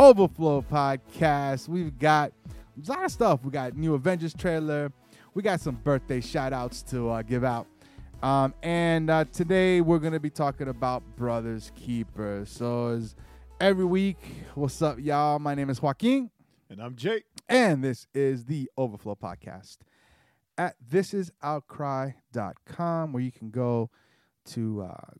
[0.00, 1.68] Overflow podcast.
[1.68, 3.44] We've got a lot of stuff.
[3.44, 4.90] We got new Avengers trailer.
[5.34, 7.66] We got some birthday shout outs to uh, give out.
[8.22, 12.48] Um, and uh, today we're going to be talking about Brothers Keepers.
[12.48, 13.14] So, as
[13.60, 14.16] every week,
[14.54, 15.38] what's up, y'all?
[15.38, 16.30] My name is Joaquin,
[16.70, 17.24] And I'm Jake.
[17.46, 19.76] and this is the Overflow podcast
[20.56, 23.90] at thisisoutcry.com, where you can go
[24.46, 25.10] to uh,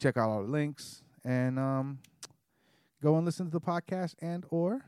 [0.00, 2.00] check out our links and um,
[3.02, 4.80] go and listen to the podcast and or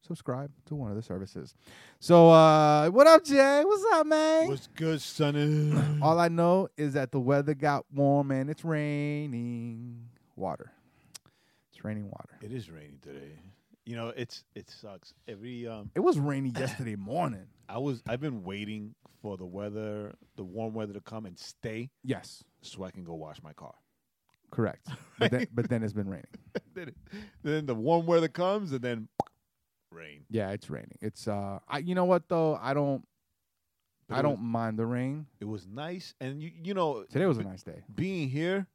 [0.00, 1.54] subscribe to one of the services.
[2.00, 3.64] So, uh, what up, Jae?
[3.64, 4.48] What's up, man?
[4.48, 5.72] What's good, sonny?
[6.02, 10.72] All I know is that the weather got warm and it's raining water.
[11.70, 12.38] It's raining water.
[12.42, 13.38] it is raining today.
[13.84, 15.14] You know, it's it sucks.
[15.26, 17.46] Every um It was rainy yesterday morning.
[17.68, 21.90] I was I've been waiting for the weather, the warm weather to come and stay
[22.02, 23.74] Yes, so I can go wash my car.
[24.50, 24.88] Correct.
[25.18, 26.26] But then, but then it's been raining.
[26.74, 26.94] then,
[27.42, 29.08] then the warm weather comes and then
[29.90, 30.24] rain.
[30.30, 30.96] Yeah, it's raining.
[31.00, 32.54] It's uh, I you know what though?
[32.62, 33.04] I don't,
[34.08, 35.26] But I don't mind the rain.
[35.40, 37.82] it was nice and you you know Today was a nice day.
[37.94, 38.68] being here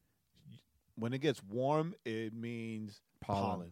[0.96, 3.42] when it gets warm it means Pollen.
[3.42, 3.72] pollen.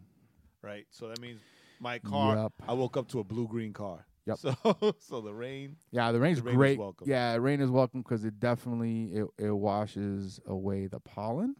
[0.61, 0.85] Right?
[0.91, 1.41] So that means
[1.81, 2.53] my car Yup.
[2.69, 4.05] I woke up to a blue green car.
[4.27, 4.37] Yep.
[4.37, 4.55] So
[4.99, 6.79] so the rain Yeah, the rain's The rain is great.
[6.79, 7.09] welcome.
[7.09, 11.55] Yeah, rain is welcome because it definitely it, it washes away the pollen,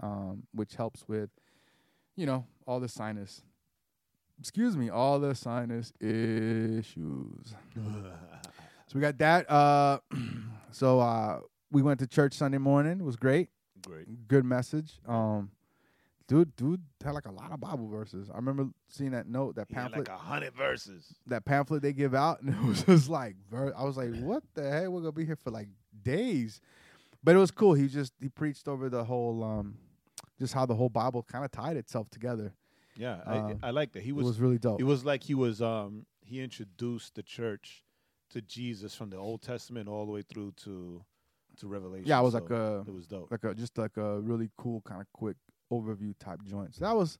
[0.00, 1.30] um, which helps with,
[2.16, 3.42] you know, all the sinus.
[4.40, 7.54] Excuse me, all the sinus issues.
[8.88, 9.50] So we got that.
[9.50, 10.00] Uh,
[10.70, 11.40] so uh,
[11.70, 13.00] we went to church Sunday morning.
[13.00, 13.48] It was great.
[13.86, 14.28] Great.
[14.28, 15.00] Good message.
[15.08, 15.50] Um,
[16.28, 18.28] dude, dude had like a lot of Bible verses.
[18.30, 21.14] I remember seeing that note, that pamphlet like a hundred verses.
[21.26, 24.42] that pamphlet they give out, and it was just like, ver- I was like, what
[24.52, 24.88] the heck?
[24.88, 25.68] We're gonna be here for like
[26.02, 26.60] days,
[27.22, 27.74] but it was cool.
[27.74, 29.76] He just he preached over the whole, um,
[30.38, 32.54] just how the whole Bible kind of tied itself together.
[32.96, 34.02] Yeah, Um, I I like that.
[34.02, 34.80] He it was, was really dope.
[34.80, 37.84] it was like he was um he introduced the church
[38.30, 41.02] to Jesus from the Old Testament all the way through to
[41.58, 42.06] to Revelation.
[42.06, 43.30] yeah, it was so like a it was dope.
[43.30, 45.36] like a just like a really cool kind of quick
[45.70, 46.74] overview type joint.
[46.74, 47.18] So that was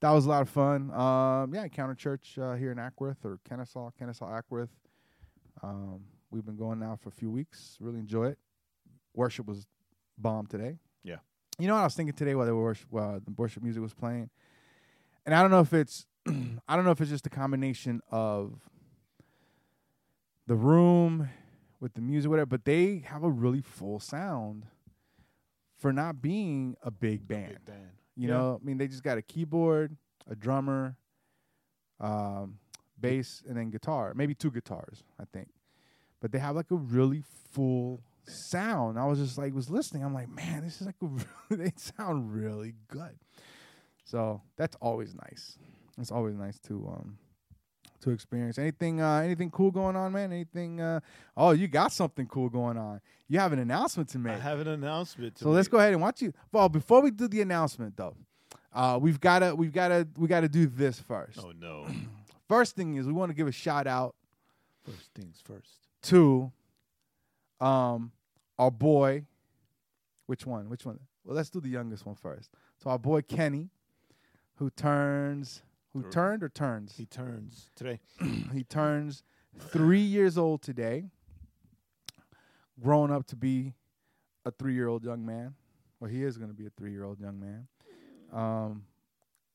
[0.00, 0.90] that was a lot of fun.
[0.92, 4.70] Um, yeah, Encounter Church uh, here in Acworth or Kennesaw, Kennesaw Acworth.
[5.62, 6.00] Um,
[6.30, 7.76] we've been going now for a few weeks.
[7.80, 8.38] Really enjoy it.
[9.14, 9.66] Worship was
[10.18, 10.78] bomb today.
[11.02, 11.16] Yeah.
[11.58, 13.92] You know what I was thinking today while were worship, uh, the worship music was
[13.94, 14.30] playing,
[15.26, 16.06] and I don't know if it's
[16.68, 18.60] I don't know if it's just a combination of
[20.46, 21.28] the room
[21.80, 24.66] with the music, whatever, but they have a really full sound
[25.78, 27.48] for not being a big band.
[27.48, 27.90] Big band.
[28.16, 28.34] You Yeah.
[28.34, 29.96] know, I mean, they just got a keyboard,
[30.28, 30.96] a drummer,
[32.00, 32.58] um,
[33.00, 34.12] bass, and then guitar.
[34.14, 35.48] Maybe two guitars, I think.
[36.20, 37.22] But they have like a really
[37.52, 38.98] full sound.
[38.98, 40.04] I was just like, was listening.
[40.04, 40.96] I'm like, man, this is like
[41.50, 43.18] they sound really good.
[44.04, 45.58] So that's always nice.
[45.98, 47.18] It's always nice to um
[48.00, 48.58] to experience.
[48.58, 50.32] Anything uh anything cool going on, man?
[50.32, 51.00] Anything uh
[51.36, 53.00] oh you got something cool going on.
[53.28, 54.34] You have an announcement to make.
[54.34, 55.36] I have an announcement.
[55.36, 56.32] To So let's go ahead and watch you.
[56.50, 58.16] Well, before we do the announcement though,
[58.72, 61.38] uh, we've gotta we've gotta we gotta do this first.
[61.42, 61.86] Oh no!
[62.48, 64.16] First thing is we want to give a shout out
[64.84, 65.70] First things first.
[66.02, 66.50] to
[67.60, 68.12] um
[68.58, 69.24] our boy.
[70.26, 70.68] Which one?
[70.68, 71.00] Which one?
[71.24, 72.50] Well, let's do the youngest one first.
[72.78, 73.70] So our boy Kenny,
[74.56, 75.62] who turns
[75.92, 78.00] who Tur- turned or turns He turns today.
[78.54, 79.22] he turns
[79.58, 81.10] three years old today.
[82.80, 83.74] Growing up to be
[84.46, 85.54] a three-year-old young man.
[85.98, 87.66] Well, he is going to be a three-year-old young man.
[88.32, 88.84] Um,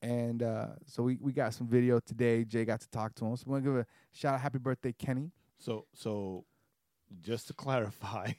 [0.02, 2.44] and uh, so we, we got some video today.
[2.44, 3.36] Jae got to talk to him.
[3.36, 5.32] So we want to give a shout out, happy birthday, Kenny.
[5.58, 6.44] So so,
[7.22, 8.32] just to clarify,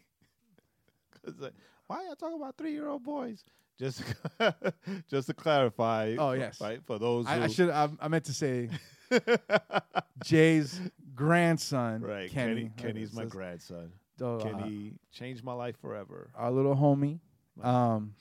[1.11, 1.51] because
[1.87, 3.43] why are y'all talking about three year old boys?
[3.79, 4.03] Just
[5.09, 6.15] just to clarify.
[6.17, 6.59] Oh, yes.
[6.59, 7.27] right for those.
[7.27, 8.69] I, I should I, I meant to say
[10.25, 10.81] Jae's
[11.13, 12.71] grandson, right, Kenny.
[12.75, 12.93] Kenny.
[12.93, 13.91] Kenny's my grandson.
[14.17, 16.31] so, uh, Kenny changed my life forever.
[16.35, 17.19] our little homie.
[17.61, 18.13] Um,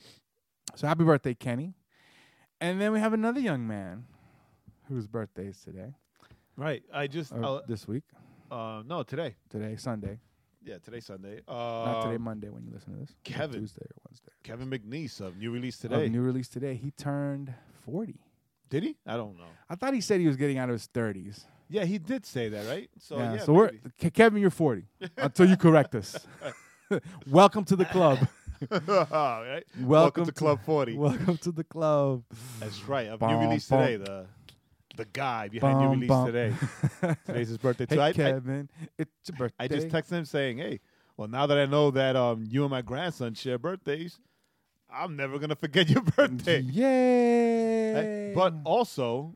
[0.75, 1.75] so happy birthday, Kenny.
[2.61, 4.05] And then we have another young man
[4.89, 5.95] whose birthday is today,
[6.57, 6.83] Right.
[6.93, 8.05] I just uh, this week,
[8.51, 9.37] uh no today.
[9.51, 10.21] today, Sunday.
[10.67, 11.43] Yeah, today's Sunday.
[11.47, 13.15] Uh, Not today, Monday when you listen to this.
[13.23, 13.61] Kevin.
[13.61, 14.33] Tuesday or Wednesday.
[14.43, 16.09] Kevin McNeese of new release Of today.
[16.09, 16.75] new release today.
[16.75, 17.55] He turned
[17.85, 18.17] 40.
[18.69, 18.97] Did he?
[19.07, 19.45] I don't know.
[19.71, 21.45] I thought he said he was getting out of his thirties.
[21.69, 22.91] Yeah, he did say that, right?
[22.99, 23.71] So yeah, so we're
[24.13, 26.27] Kevin, you're forty until you correct us.
[27.31, 28.19] Welcome to the club.
[28.89, 29.63] Right.
[29.83, 30.97] Welcome to to- Club 40.
[30.97, 32.23] Welcome to the club.
[32.59, 33.07] That's right.
[33.13, 33.97] A Bum, new release today.
[33.97, 34.25] The
[34.97, 36.27] the guy behind your release bum.
[36.27, 36.55] today.
[37.27, 37.95] Today's his birthday too.
[37.97, 39.65] Hey I, I, Kevin, it's your birthday.
[39.65, 40.81] I just texted him saying, "Hey,
[41.17, 44.19] well now that I know that um you and my grandson share birthdays,
[44.91, 48.33] I'm never gonna forget your birthday." Yay!
[48.35, 49.35] But also,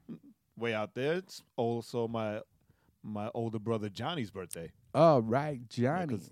[0.57, 2.41] way out there, it's also my
[3.03, 4.71] my older brother Johnny's birthday.
[4.95, 6.15] all right, Johnny.
[6.17, 6.31] 'cause-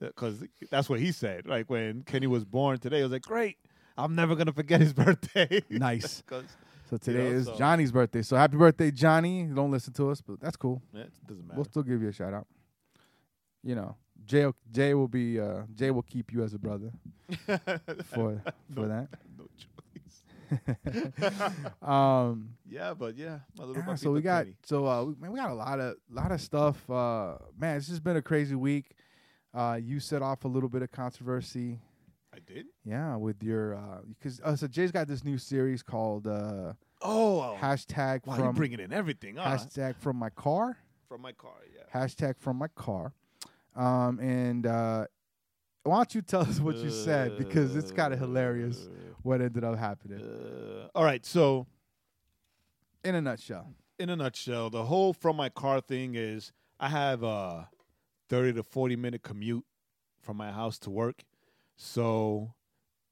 [0.00, 1.46] Because that's what he said.
[1.46, 3.56] Like when Kenny was born today, I was like, "Great,
[3.96, 6.22] I'm never gonna forget his birthday." nice.
[6.26, 6.44] 'Cause,
[6.88, 8.22] So today know, is so- Johnny's birthday.
[8.22, 9.44] So happy birthday, Johnny.
[9.44, 10.82] Don't listen to us, but that's cool.
[10.92, 11.56] yeah, it doesn't matter.
[11.56, 12.46] We'll still give you a shout out.
[13.62, 13.96] You know,
[14.26, 16.90] Jae Jae will be uh Jae will keep you as a brother
[18.04, 18.42] for
[18.74, 19.08] for that.
[19.36, 20.22] no choice.
[21.82, 24.56] Um Yeah, but yeah, my little yeah, so we got Kenny.
[24.64, 26.88] so uh we, man, we got a lot of lot of stuff.
[26.88, 28.94] Uh man, it's just been a crazy week.
[29.52, 31.80] Uh you set off a little bit of controversy.
[32.38, 32.66] I did.
[32.84, 37.56] Yeah, with your uh because uh, so Jae's got this new series called uh Oh,
[37.60, 39.56] hashtag wow, you from bringing in everything, huh?
[39.56, 40.76] hashtag from my car.
[41.08, 41.82] From my car, yeah.
[41.98, 43.12] hashtag from my car.
[43.74, 45.06] Um, and uh,
[45.84, 48.88] why don't you tell us what you said because it's kind of hilarious
[49.22, 50.20] what ended up happening.
[50.20, 51.66] Uh, all right, so
[53.04, 57.22] In a nutshell, in a nutshell, the whole from my car thing is I have
[57.22, 57.68] a
[58.28, 59.64] 30 to 40 minute commute
[60.20, 61.22] from my house to work.
[61.80, 62.52] So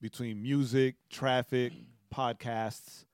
[0.01, 1.71] between music, traffic,
[2.13, 3.05] podcasts,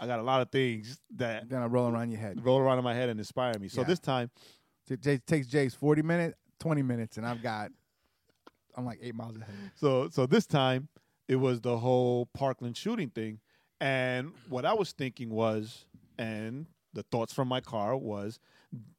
[0.00, 2.44] I got a lot of things that gonna roll around your head.
[2.44, 3.68] roll around in my head and inspire me.
[3.68, 3.86] So Yeah.
[3.86, 4.30] this time,
[4.88, 7.70] Jae takes Jae's forty minutes, twenty minutes, and I've got
[8.74, 9.54] I'm like eight miles ahead.
[9.76, 10.88] so so this time
[11.28, 13.40] it was the whole Parkland shooting thing,
[13.80, 15.84] and what I was thinking was,
[16.18, 18.38] and the thoughts from my car was,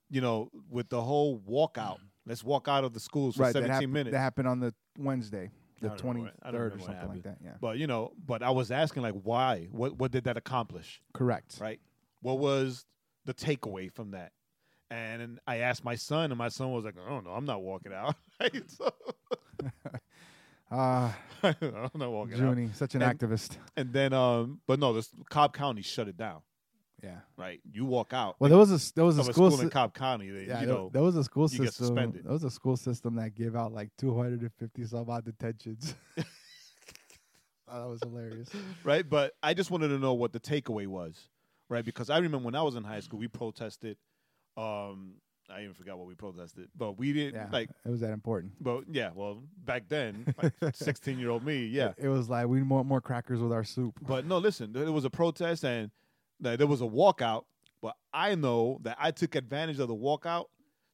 [0.10, 2.00] you know, with the whole walkout.
[2.30, 4.14] Let's walk out of the schools for right, that 17 happened, minutes.
[4.14, 5.50] that happened on the Wednesday,
[5.82, 7.38] the I don't twenty remember- I don't third or remember what something like that.
[7.44, 9.68] Yeah, But you know, but I was asking like, why?
[9.72, 11.02] What what did that accomplish?
[11.14, 11.58] correct.
[11.60, 11.80] Right?
[12.22, 12.86] What was
[13.26, 14.32] the takeaway from that?
[14.92, 17.62] And I asked my son, and my son was like, I don't know, I'm not
[17.62, 18.16] walking out.
[18.40, 18.64] Right?
[18.70, 18.90] So,
[20.72, 21.56] Ah, I'm
[21.96, 22.40] not walking out.
[22.42, 23.58] Junie, such an And- activist.
[23.76, 26.42] And then, um, but no, this Cobb County shut it down.
[27.04, 27.20] Yeah.
[27.38, 27.62] Right?
[27.72, 28.36] You walk out.
[28.40, 29.52] Well, there was a there was a of a school.
[29.52, 30.30] school in Cobb County.
[30.30, 31.96] They, Yeah, you there, know, there was a school system.
[32.24, 35.96] There was a school system that gave out like 250 some odd detentions.
[37.68, 38.50] oh, that was hilarious.
[38.84, 39.08] right?
[39.08, 41.30] But I just wanted to know what the takeaway was,
[41.70, 41.86] right?
[41.86, 43.98] Because I remember when I was in high school, we protested.
[44.58, 45.14] Um,
[45.52, 47.70] I even forgot what we protested, but we didn't Yeah, like.
[47.84, 48.54] it was that important.
[48.62, 51.90] But yeah, well, back then, like sixteen-year-old me, yeah.
[51.98, 53.98] it, it was like we want more crackers with our soup.
[54.06, 55.90] But no, listen, it was a protest and
[56.42, 57.46] like, there was a walkout.
[57.82, 60.46] But I know that I took advantage of the walkout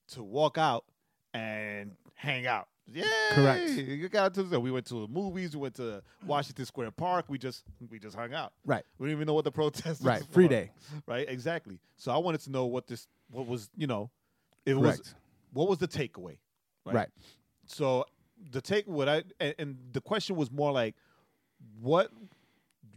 [0.10, 0.86] to walk out
[1.34, 2.68] and hang out.
[2.94, 3.70] Yeah, Correct.
[3.72, 5.56] You got to, we went to the movies.
[5.56, 7.26] We went to Washington Square Park.
[7.28, 8.54] We just we just hung out.
[8.64, 10.04] Right, We didn't even know what the protest was.
[10.04, 10.72] right, free for, day.
[11.08, 11.80] Right, exactly.
[11.98, 13.72] So I wanted to know what this what was.
[13.76, 14.12] You know,
[14.68, 15.00] it Correct.
[15.00, 15.16] was
[15.54, 16.38] what was the takeaway.
[16.86, 17.10] Right.
[17.66, 18.06] So
[18.52, 20.94] the take what I and, and the question was more like,
[21.82, 22.12] what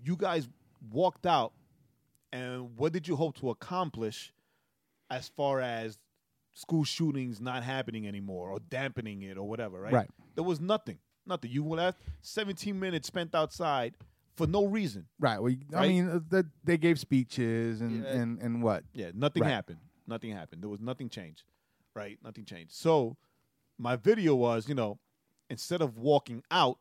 [0.05, 0.47] you guys
[0.91, 1.53] walked out,
[2.33, 4.33] and what did you hope to accomplish,
[5.11, 5.99] as far as
[6.53, 9.93] school shootings not happening anymore or dampening it or whatever, right?
[9.93, 10.11] Right.
[10.35, 11.51] There was nothing, nothing.
[11.51, 13.95] You left 17 minutes spent outside
[14.37, 15.07] for no reason.
[15.19, 15.41] Right.
[15.41, 15.89] Well, I Right?
[15.89, 18.13] mean, uh, the, they gave speeches and, Yeah.
[18.13, 18.85] and, and what?
[18.93, 19.51] Yeah, nothing Right.
[19.51, 19.79] happened.
[20.07, 20.63] Nothing happened.
[20.63, 21.45] There was nothing changed.
[21.95, 22.19] Right?
[22.23, 22.73] Nothing changed.
[22.73, 23.17] So
[23.79, 24.99] my video was, you know,
[25.51, 26.79] instead of walking out,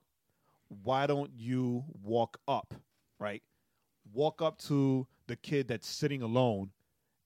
[0.84, 2.74] why don't you walk up?
[3.20, 3.42] Right?
[4.13, 6.72] Walk up to the kid that's sitting alone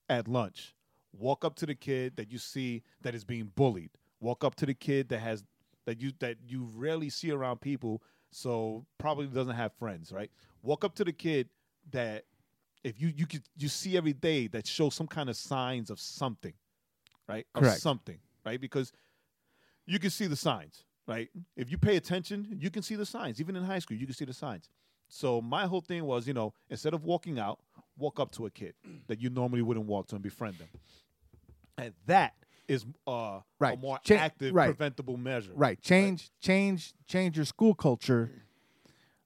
[0.08, 0.74] at lunch.
[1.12, 3.90] Walk up to the kid that you see that is being bullied.
[4.20, 5.44] Walk up to the kid that has
[5.84, 10.30] that you that you rarely see around people, so probably doesn't have friends, right?
[10.62, 11.48] Walk up to the kid
[11.90, 12.24] that
[12.84, 16.00] if you you could you see every day that shows some kind of signs of
[16.00, 16.54] something,
[17.28, 17.46] right?
[17.54, 17.80] Of Correct.
[17.80, 18.60] something, right?
[18.60, 18.92] Because
[19.86, 21.28] you can see the signs, right?
[21.56, 23.40] If you pay attention, you can see the signs.
[23.40, 24.70] Even in high school, you can see the signs.
[25.08, 27.60] So my whole thing was, you know, instead of walking out,
[27.96, 28.74] walk up to a kid
[29.08, 30.68] that you normally wouldn't walk to and befriend them.
[31.78, 32.34] And that
[32.68, 33.76] is uh, Right.
[33.76, 34.66] a more active, right.
[34.66, 35.52] preventable measure.
[35.54, 35.80] Right.
[35.80, 38.30] Change, change, change your school culture.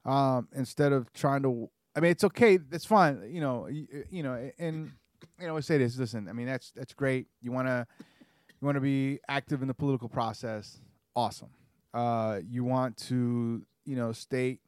[0.05, 2.59] Um, instead of trying to, I mean, it's okay.
[2.71, 3.23] It's fine.
[3.29, 4.93] You know, you, you know, and
[5.41, 5.99] you know, I say this.
[5.99, 7.27] Listen, I mean, that's that's great.
[7.41, 10.81] You wanna, you wanna be active in the political process.
[11.17, 11.49] Awesome.
[11.93, 14.61] Uh, you want to, you know, state,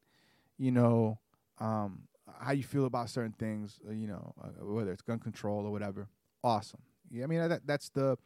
[0.57, 1.19] you know,
[1.59, 2.01] um,
[2.39, 5.71] how you feel about certain things, uh, you know, uh, whether it's gun control or
[5.71, 6.07] whatever.
[6.43, 6.81] Awesome.
[7.11, 8.17] Yeah, I mean that that's the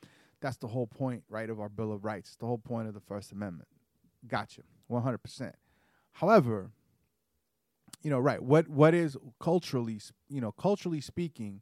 [0.41, 2.36] that's the whole point, right, of our Bill of Rights.
[2.36, 3.70] The whole point of the First Amendment.
[4.27, 5.55] Gotcha, one hundred percent.
[6.13, 6.72] However,
[8.03, 8.41] you know, right?
[8.41, 11.62] What what is culturally, you know, culturally speaking,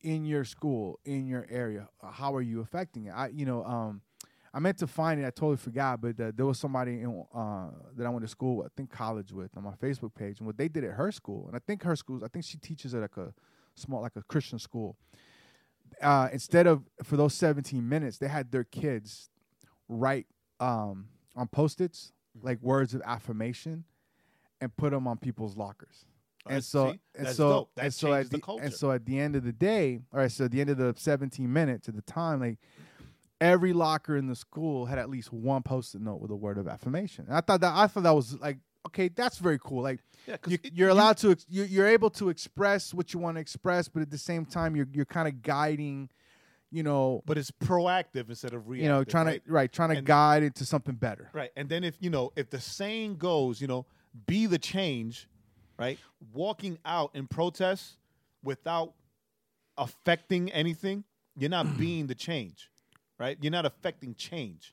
[0.00, 3.10] in your school, in your area, how are you affecting it?
[3.10, 4.02] I, you know, um,
[4.54, 5.26] I meant to find it.
[5.26, 8.58] I totally forgot, but uh, there was somebody in, uh, that I went to school,
[8.58, 11.10] with, I think college with, on my Facebook page, and what they did at her
[11.10, 13.34] school, and I think her school, I think she teaches at like a
[13.74, 14.96] small, like a Christian school.
[16.00, 19.28] Uh, instead of for those 17 minutes, they had their kids
[19.88, 20.26] write
[20.60, 23.84] um, on post-its like words of affirmation
[24.60, 26.04] and put them on people's lockers.
[26.48, 27.00] And so, see?
[27.16, 27.68] and so.
[27.76, 28.64] And so at the the, culture.
[28.64, 30.78] and so at the end of the day, all right, so at the end of
[30.78, 32.58] the 17 minutes at the time, like
[33.44, 36.66] every locker in the school had at least one post-it note with a word of
[36.68, 37.26] affirmation.
[37.28, 38.58] And I thought that I thought that was like
[38.88, 39.82] okay, that's very cool.
[39.82, 43.12] Like Yeah, you, it- you're you- allowed to ex- you, you're able to express what
[43.14, 46.10] you want to express, but at the same time, you're you're kind of guiding,
[46.70, 48.84] you know, but it's proactive instead of reactive.
[48.84, 49.44] you know, trying right?
[49.46, 51.30] to right, trying to And- guide into something better.
[51.32, 51.50] Right.
[51.56, 53.86] And then if you know, if the saying goes, you know,
[54.26, 55.28] be the change,
[55.78, 55.98] right?
[56.32, 57.96] Walking out in protest
[58.42, 58.92] without
[59.76, 61.04] affecting anything,
[61.36, 62.70] you're not being the change.
[63.18, 63.38] Right?
[63.40, 64.72] You're not affecting change.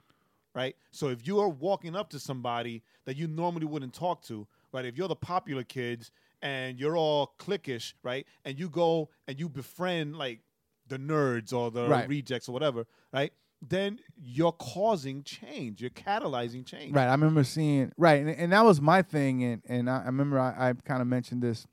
[0.54, 0.76] Right?
[0.92, 4.84] So if you are walking up to somebody that you normally wouldn't talk to, right?
[4.84, 8.26] If you're the popular kids and you're all cliquish, right?
[8.44, 10.40] And you go and you befriend like
[10.88, 12.10] the nerds or the Right.
[12.10, 13.32] rejects or whatever, right?
[13.66, 15.80] Then you're causing change.
[15.80, 16.94] You're catalyzing change.
[16.94, 17.08] Right.
[17.08, 20.38] I remember seeing right, and, and that was my thing, and and I, I remember
[20.40, 21.66] I, I kind of mentioned this,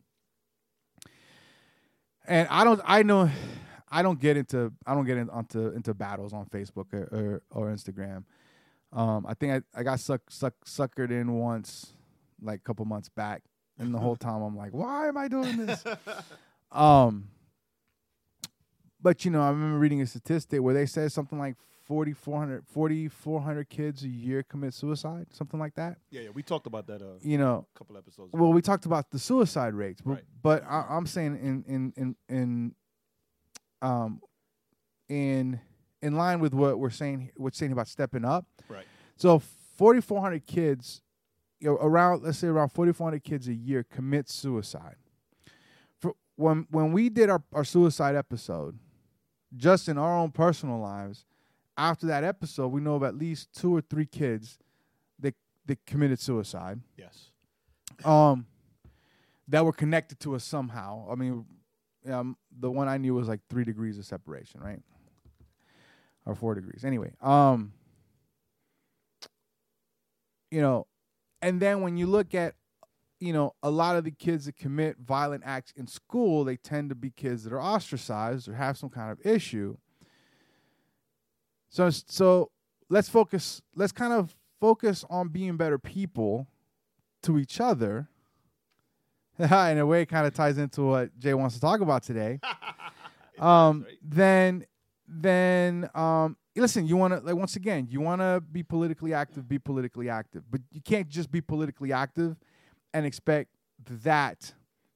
[2.26, 3.30] and I don't, I know,
[3.90, 7.66] I don't get into, I don't get in, onto into battles on Facebook or or,
[7.68, 8.24] or Instagram.
[8.92, 11.92] Um, I think I, I got suck, suck, suckered in once,
[12.42, 13.42] like a couple months back,
[13.78, 15.84] and the whole time I'm like, why am I doing this?
[16.72, 17.28] um,
[19.00, 23.68] but you know, I remember reading a statistic where they said something like 4,400 4,400
[23.68, 25.98] kids a year commit suicide, something like that.
[26.10, 26.30] Yeah, yeah.
[26.34, 28.32] We talked about that a You know, couple episodes.
[28.34, 28.42] ago.
[28.42, 30.24] well, we talked about the suicide rates, but, Right.
[30.42, 32.74] but I, I'm saying in in in in
[33.82, 34.20] um
[35.08, 35.60] in
[36.02, 38.46] in line with what we're saying, what's saying about stepping up.
[38.68, 38.84] Right.
[39.16, 41.02] So 4,400 kids,
[41.60, 44.96] you know, around let's say around 4,400 kids a year commit suicide.
[45.98, 48.78] For when when we did our, our suicide episode,
[49.56, 51.24] just in our own personal lives,
[51.76, 54.58] after that episode, we know of at least two or three kids
[55.18, 55.34] that
[55.66, 57.30] that committed suicide Yes.
[58.04, 58.46] um
[59.48, 61.08] that were connected to us somehow.
[61.10, 61.46] I mean,
[62.10, 64.80] um, the one I knew was like three degrees of separation, right?
[66.26, 66.84] Or four degrees.
[66.84, 67.72] Anyway, um,
[70.50, 70.86] you know,
[71.42, 72.54] and then when you look at,
[73.20, 76.88] you know, a lot of the kids that commit violent acts in school, they tend
[76.88, 79.76] to be kids that are ostracized or have some kind of issue.
[81.68, 82.50] So, so
[82.88, 83.60] let's focus.
[83.74, 86.46] Let's kind of focus on being better people
[87.22, 88.08] to each other.
[89.70, 92.40] in a way, it kind of ties into what Jay wants to talk about today.
[93.38, 93.98] um, right.
[94.02, 94.66] then,
[95.06, 99.48] then, um, listen, you want to like once again, you want to be politically active,
[99.48, 102.36] be politically active, but you can't just be politically active
[102.92, 103.50] and expect
[104.02, 104.52] that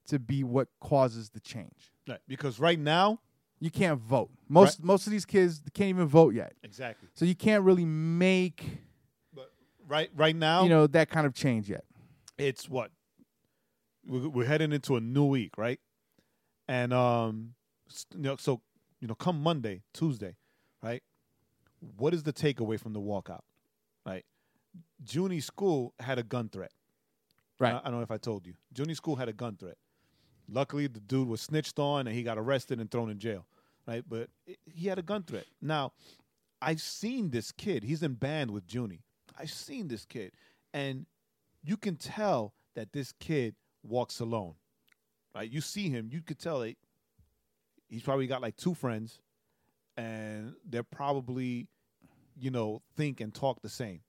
[0.07, 1.93] to be what causes the change.
[2.07, 2.19] Right.
[2.27, 3.19] Because right now,
[3.59, 4.29] You can't vote.
[4.49, 7.07] Most most of these kids can't even vote yet, exactly.
[7.13, 8.65] so you can't really make
[9.33, 9.53] But
[9.87, 11.85] right, right now, you know that kind of change yet.
[12.37, 12.91] it's what
[14.05, 15.79] we're, we're heading into a new week, right?
[16.67, 17.53] And um,
[18.15, 18.61] you know, so
[18.99, 20.35] you know, come Monday, Tuesday,
[20.81, 21.03] right?
[21.97, 23.41] What is the takeaway from the walkout,
[24.05, 24.23] right?
[25.05, 26.71] Junie School had a gun threat.
[27.59, 27.73] Right.
[27.73, 28.53] I, I don't know if I told you.
[28.75, 29.77] Junie School had a gun threat.
[30.49, 33.45] Luckily, the dude was snitched on and he got arrested and thrown in jail,
[33.87, 34.03] right?
[34.07, 35.45] But it, he had a gun threat.
[35.61, 35.93] Now,
[36.61, 37.83] I've seen this kid.
[37.83, 39.01] He's in band with Junie.
[39.37, 40.31] I've seen this kid,
[40.73, 41.05] and
[41.63, 44.55] you can tell that this kid walks alone,
[45.35, 45.49] right?
[45.49, 46.75] You see him, you could tell that
[47.89, 49.19] he's probably got like two friends,
[49.97, 51.67] and they're probably,
[52.39, 54.01] you know, think and talk the same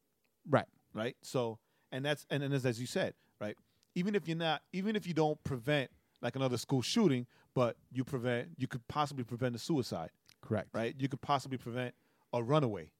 [0.48, 0.66] Right.
[0.94, 1.16] right?
[1.22, 1.58] So,
[1.92, 3.56] and that's and, and as, as you said, right?
[3.94, 5.90] Even if you're not, even if you don't prevent
[6.22, 10.68] like another school shooting, but you prevent, you could possibly prevent a suicide, Correct.
[10.72, 10.94] right?
[10.98, 11.94] You could possibly prevent
[12.32, 12.90] a runaway,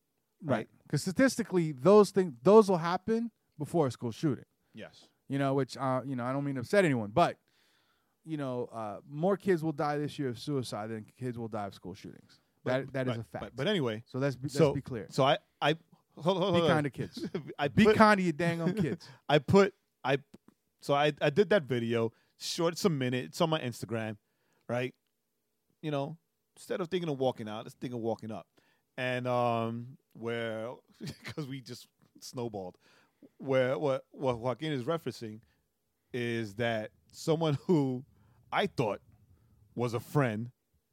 [0.43, 0.69] Right.
[0.83, 4.45] Because statistically, those things those will happen before a school shooting.
[4.75, 5.09] Yes.
[5.28, 7.37] You know, which uh, you know, I don't mean to upset anyone, but
[8.25, 11.66] you know, uh, more kids will die this year of suicide than kids will die
[11.66, 12.40] of school shootings.
[12.64, 13.40] That that is a fact.
[13.40, 15.07] But, but anyway, so let's be, so let's be clear.
[15.11, 15.76] So I I
[16.16, 16.76] hold, hold, Be hold on.
[16.76, 17.28] kind to kids.
[17.59, 19.07] I Be put, kind to your dang on kids.
[19.28, 20.19] I put I
[20.81, 22.73] so I I did that video short.
[22.75, 23.26] It's a minute.
[23.26, 24.16] It's on my Instagram,
[24.69, 24.95] right?
[25.83, 26.16] You know,
[26.57, 28.47] instead of thinking of walking out, let's think of walking up.
[28.97, 31.87] And um, where because we just
[32.21, 32.78] snowballed,
[33.44, 35.40] where what what Joaquin is referencing
[36.12, 38.04] is that someone who
[38.52, 39.00] I thought
[39.74, 40.50] was a friend,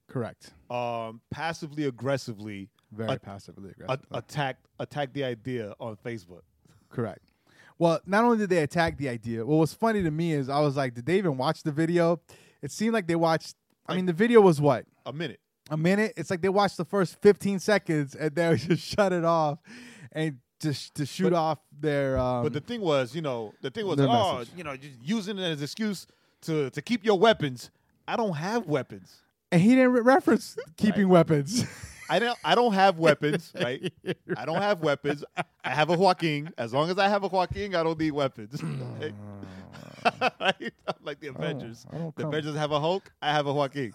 [0.08, 0.52] Correct.
[0.70, 4.06] um, passively aggressively Very A- passively a- aggressive.
[4.12, 6.42] attacked attacked the idea on Facebook.
[6.90, 7.32] Correct.
[7.80, 10.60] Well, not only did they attack the idea, what was funny to me is I
[10.60, 12.22] was like, did they even watch the video?
[12.62, 13.56] It seemed like they watched.
[13.88, 15.40] I Like- mean, the video was what A minute.
[15.70, 16.14] a minute.
[16.18, 19.60] It's like they watched the first 15 seconds and they just shut it off,
[20.12, 22.18] and just to shoot But- off their.
[22.18, 24.54] Um, But the thing was, you know, the thing was, oh, message.
[24.56, 26.08] you know, just using it as excuse
[26.42, 27.72] to to keep your weapons.
[28.08, 29.18] I don't have weapons.
[29.52, 31.66] and he didn't re- reference keeping weapons.
[32.10, 32.38] I don't.
[32.44, 33.52] I don't have weapons.
[33.62, 33.94] Right.
[34.38, 35.24] I don't have weapons.
[35.64, 36.52] I have a Joaquin.
[36.58, 38.62] As long as I have a Joaquin, I don't need weapons.
[40.40, 40.74] right?
[41.04, 41.86] like the Avengers.
[42.16, 43.12] The Avengers have a Hulk.
[43.22, 43.94] I have a Joaquin.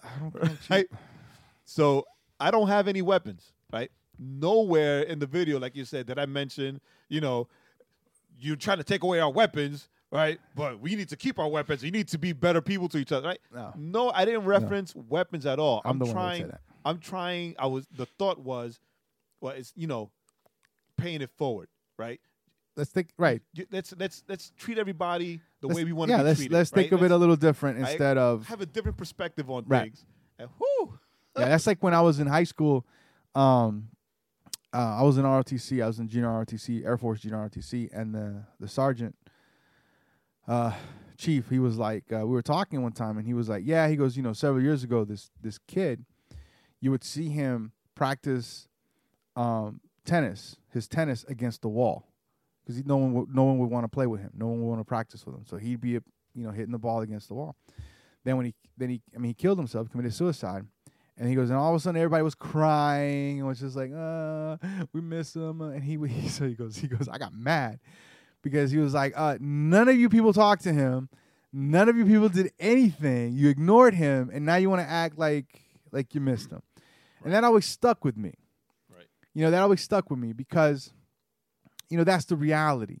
[0.69, 0.87] Right.
[1.65, 2.05] So
[2.39, 3.51] I don't have any weapons.
[3.71, 3.91] Right.
[4.19, 7.47] Nowhere in the video, like you said, that I mentioned, you know,
[8.39, 10.39] you're trying to take away our weapons, right?
[10.55, 11.83] But we need to keep our weapons.
[11.83, 13.73] We need to be better people to each other, right?
[13.75, 14.11] No.
[14.13, 15.81] I didn't reference weapons at all.
[15.85, 16.51] I'm I'm, the one would trying.
[16.85, 17.55] I'm trying.
[17.59, 17.87] I was.
[17.95, 18.79] The thought was,
[19.41, 20.09] well, it's you know,
[20.97, 22.19] paying it forward, right?
[22.75, 23.09] Let's think.
[23.17, 23.41] Right.
[23.71, 26.53] Let's let's let's treat everybody the Let's- way we want to yeah, be let's treated.
[26.53, 26.99] let's think right?
[26.99, 29.83] of it a little different instead of have a different perspective on Right.
[29.85, 30.05] things.
[30.39, 30.99] And whew,
[31.37, 32.85] yeah, that's like when I was in high school.
[33.35, 33.89] Um,
[34.77, 35.83] uh, I was in ROTC.
[35.83, 39.15] I was in junior ROTC, Air Force junior ROTC, and the the sergeant,
[40.47, 40.71] uh,
[41.17, 43.87] chief, he was like, uh, we were talking one time, and he was like, yeah,
[43.87, 46.05] he goes, you know, several years ago, this this kid,
[46.79, 48.67] you would see him practice,
[49.35, 52.05] um, tennis, his tennis against the wall,
[52.63, 54.67] because no one would, no one would want to play with him, no one would
[54.67, 56.03] want to practice with him, so he'd be, you
[56.35, 57.55] know, hitting the ball against the wall.
[58.23, 60.67] Then when he then he I mean he killed himself, committed suicide.
[61.17, 63.91] And he goes, and all of a sudden everybody was crying and was just like,
[63.91, 64.57] uh,
[64.93, 65.61] we miss him.
[65.61, 67.79] And he, he so he goes, he goes, I got mad
[68.43, 71.09] because he was like, uh, none of you people talked to him,
[71.51, 73.33] none of you people did anything.
[73.33, 75.61] You ignored him, and now you want to act like
[75.91, 76.61] like you missed him.
[77.23, 78.33] And that always stuck with me.
[78.89, 79.07] Right.
[79.33, 80.93] You know, that always stuck with me because,
[81.89, 82.99] you know, that's the reality.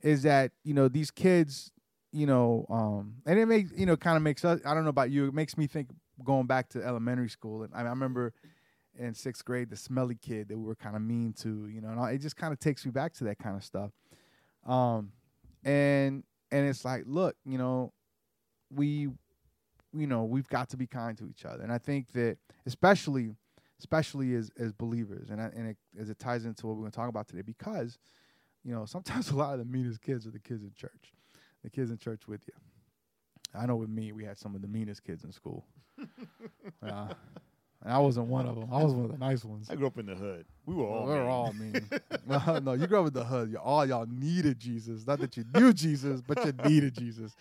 [0.00, 1.70] Is that, you know, these kids,
[2.12, 4.90] you know, um, and it makes you know, kind of makes us I don't know
[4.90, 5.90] about you, it makes me think
[6.24, 7.62] going back to elementary school.
[7.62, 8.32] And I, I remember
[8.98, 11.88] in sixth grade, the smelly kid that we were kind of mean to, you know,
[11.88, 13.90] and it just kind of takes me back to that kind of stuff.
[14.66, 15.12] Um,
[15.64, 17.92] and and it's like, look, you know,
[18.74, 19.08] we,
[19.92, 23.30] you know, we've got to be kind to each other, and I think that especially,
[23.78, 26.96] especially as as believers, and and it, as it ties into what we're going to
[26.96, 27.98] talk about today, because,
[28.64, 31.12] you know, sometimes a lot of the meanest kids are the kids in church,
[31.62, 32.54] the kids in church with you.
[33.54, 35.64] I know with me, we had some of the meanest kids in school.
[36.82, 37.08] uh,
[37.82, 38.68] and I wasn't one of them.
[38.72, 39.68] I was one of the nice ones.
[39.70, 40.44] I grew up in the hood.
[40.66, 41.04] We were all.
[41.04, 41.28] Oh, we're mean.
[41.30, 41.90] all mean.
[42.26, 43.50] no, no, you grew up in the hood.
[43.50, 45.06] You, all y'all needed Jesus.
[45.06, 47.34] Not that you knew Jesus, but you needed Jesus.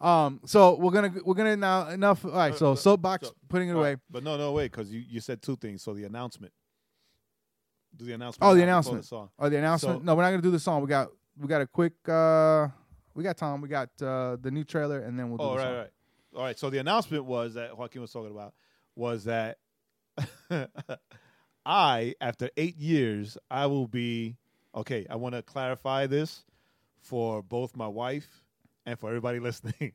[0.00, 2.24] Um, so we're gonna we're gonna now enough.
[2.24, 3.90] All right, so Uh, soapbox, so- putting it All away.
[3.90, 5.82] right, But no, no, wait, because you, you said two things.
[5.82, 6.52] So the announcement.
[7.96, 8.50] Do the announcement.
[8.50, 9.04] Oh, the now before announcement.
[9.04, 9.28] song.
[9.38, 9.98] Oh, the announcement.
[10.00, 10.80] So- no, we're not gonna do the song.
[10.82, 11.92] We got we got a quick.
[12.08, 12.68] uh
[13.14, 13.60] We got Tom.
[13.60, 15.76] We got uh the new trailer, and then we'll do Oh, the right, song.
[15.76, 15.90] right.
[16.36, 16.58] All right.
[16.58, 18.54] So the announcement was that Joaquin was talking about
[18.96, 19.58] was that
[21.64, 24.36] I, after eight years, I will be
[24.74, 25.06] okay.
[25.08, 26.42] I want to clarify this
[27.00, 28.44] for both my wife
[28.86, 29.92] and for everybody listening.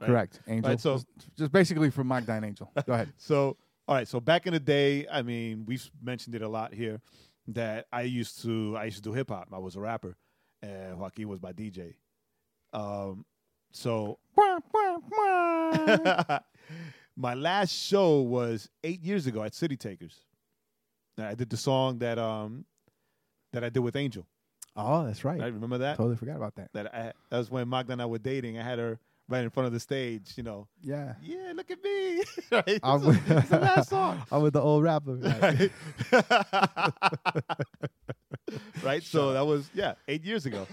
[0.00, 0.06] Right?
[0.06, 0.70] Correct, Angel.
[0.70, 2.70] Right, so- just, just basically from Mike Dine Angel.
[2.86, 3.12] Go ahead.
[3.18, 3.56] So,
[3.88, 4.06] all right.
[4.08, 7.00] So back in the day, I mean, we've mentioned it a lot here
[7.48, 9.48] that I used to I used to do hip hop.
[9.52, 10.16] I was a rapper,
[10.62, 11.94] and Joaquin was my DJ.
[12.72, 13.24] Um,
[13.72, 14.18] so
[17.16, 20.16] my last show was eight years ago at City Takers.
[21.18, 22.64] I did the song that um
[23.52, 24.26] that I did with Angel.
[24.76, 25.40] oh, that's right.
[25.40, 25.96] I Remember that?
[25.96, 26.70] Totally forgot about that.
[26.72, 28.58] That I, that was when Magda and I were dating.
[28.58, 30.32] I had her right in front of the stage.
[30.36, 31.14] You know, Yeah.
[31.22, 32.22] yeah, look at me.
[32.52, 32.80] right?
[32.82, 34.22] I'm the- it's the last song.
[34.32, 35.14] I'm with the old rapper.
[35.16, 35.70] Right.
[38.82, 39.02] right?
[39.02, 40.66] So that was yeah, eight years ago,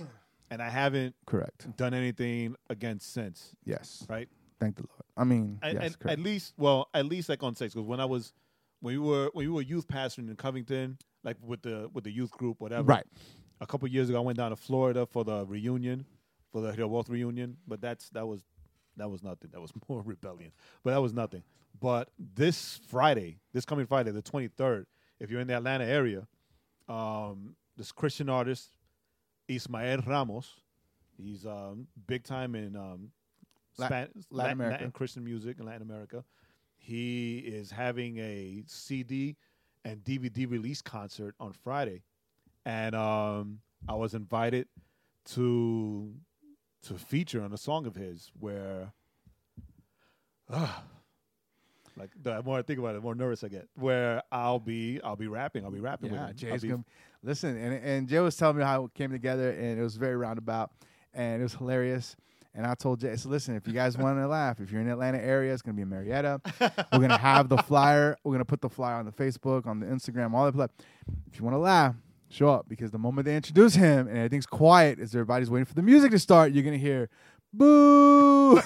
[0.50, 1.76] and I haven't Correct.
[1.78, 3.54] done anything against since.
[3.66, 4.06] Yes.
[4.10, 4.28] Right?
[4.60, 5.04] Thank the Lord.
[5.16, 8.00] I mean, At, yes, at- at least, well, at least like on six, because when
[8.00, 8.34] I was
[8.80, 12.12] when we were when we were youth pastoring in Covington, like with the with the
[12.12, 12.84] youth group, whatever.
[12.84, 13.06] right.
[13.60, 16.06] A couple years ago, I went down to Florida for the reunion,
[16.52, 18.44] for the Hill Wealth reunion, but that's that was
[18.98, 19.50] that was nothing.
[19.52, 20.52] That was more rebellion,
[20.84, 21.44] but that was nothing.
[21.80, 24.86] But this Friday, this coming Friday, the twenty third,
[25.20, 26.28] if you're in the Atlanta area,
[26.88, 28.77] um, this Christian artist
[29.48, 30.54] Ismael Ramos,
[31.18, 33.12] he's um, big time in um,
[33.78, 34.74] La- Span- Latin America.
[34.76, 36.24] Latin Christian music in Latin America.
[36.78, 39.36] He is having a CD
[39.86, 42.02] and DVD release concert on Friday,
[42.66, 44.68] and um, I was invited
[45.34, 46.14] to
[46.84, 48.92] to feature on a song of his where.
[50.50, 50.84] ah,
[51.98, 53.68] like the more I think about it, the more nervous I get.
[53.76, 56.50] Where I'll be, I'll be rapping, I'll be rapping Yeah, with him.
[56.52, 56.86] Jay's be- gonna
[57.24, 60.16] listen, and and Jae was telling me how it came together, and it was very
[60.16, 60.72] roundabout,
[61.14, 62.16] and it was hilarious.
[62.54, 64.88] And I told Jae, so listen, if you guys want to laugh, if you're in
[64.88, 66.42] the Atlanta area, it's gonna be in Marietta.
[66.92, 68.18] We're gonna have the flyer.
[68.24, 70.56] We're gonna put the flyer on the Facebook, on the Instagram, all that.
[70.56, 70.72] stuff.
[71.32, 71.96] If you want to laugh,
[72.30, 75.76] show up because the moment they introduce him and everything's quiet, as everybody's waiting for
[75.76, 77.10] the music to start, you're gonna hear
[77.54, 78.56] boo.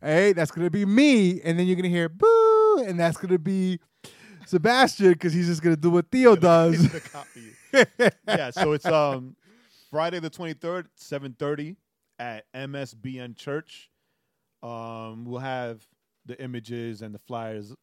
[0.00, 3.80] hey, that's gonna be me, and then you're gonna hear boo, and that's gonna be
[4.46, 6.88] Sebastian because he's just gonna do what Theo does.
[8.26, 9.36] Yeah, so it's um
[9.90, 11.76] Friday the twenty third, seven thirty
[12.18, 13.90] at MSBN Church.
[14.62, 15.86] Um, we'll have
[16.24, 17.74] the images and the flyers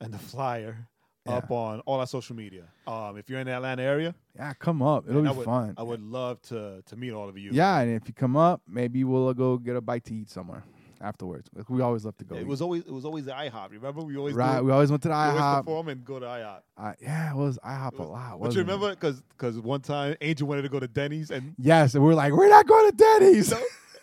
[0.00, 0.86] and the flyer
[1.26, 2.64] up on all our social media.
[2.86, 5.04] Um, if you're in the Atlanta area, yeah, come up.
[5.08, 5.74] It'll be I would, fun.
[5.76, 7.50] I would love to to meet all of you.
[7.52, 10.62] yeah, and if you come up, maybe we'll go get a bite to eat somewhere
[11.00, 11.48] afterwards.
[11.68, 12.36] We always love to go.
[12.36, 12.46] it eat.
[12.46, 13.70] was always it was always the IHOP.
[13.72, 14.58] Remember, we always right.
[14.58, 15.58] do, We always went to the we always IHOP.
[15.64, 16.60] perform and go to IHOP.
[16.76, 18.40] I, yeah, it was IHOP It a lot.
[18.40, 21.94] But you remember, because because one time Angel wanted to go to Denny's and Yes,
[21.94, 23.52] and we are like, we're not going to Denny's.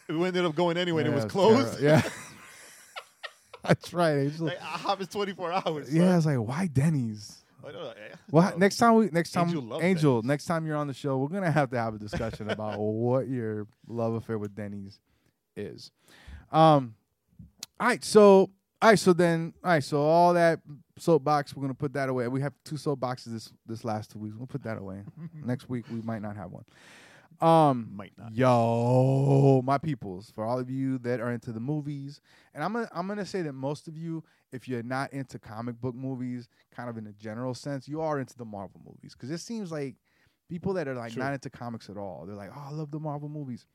[0.09, 1.79] we ended up going anyway and it was closed.
[1.79, 2.03] terrible.
[2.05, 2.11] Yeah,
[3.63, 4.13] that's right.
[4.17, 5.93] It's like IHOP is 24 hours.
[5.93, 7.41] yeah, I was like why Denny's?
[7.67, 7.93] I don't know?
[8.29, 11.29] Well, next time we next time Angel Angel, next time you're on the show, we're
[11.29, 14.99] gonna have to have a discussion about what your love affair with Denny's
[15.55, 15.89] is.
[16.51, 16.95] Um,
[17.79, 18.49] all right, so
[18.81, 20.59] all right, so then all right, so all that
[20.97, 22.27] soapbox, we're gonna put that away.
[22.27, 24.35] We have two soapboxes this this last two weeks.
[24.37, 25.03] We'll put that away.
[25.33, 26.65] next week we might not have one.
[27.41, 28.33] Um, Might not.
[28.33, 32.21] Yo, my peoples, for all of you that are into the movies,
[32.53, 35.79] and I'm gonna I'm gonna say that most of you, if you're not into comic
[35.81, 39.31] book movies, kind of in a general sense, you are into the Marvel movies because
[39.31, 39.95] it seems like
[40.49, 41.23] people that are like True.
[41.23, 43.65] not into comics at all, they're like, oh, I love the Marvel movies.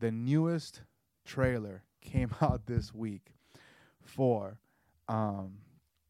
[0.00, 0.82] The newest
[1.24, 3.34] trailer came out this week
[4.02, 4.58] for
[5.08, 5.54] um,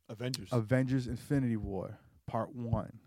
[0.09, 0.49] Avengers.
[0.53, 2.99] Avengers: Infinity War Part One,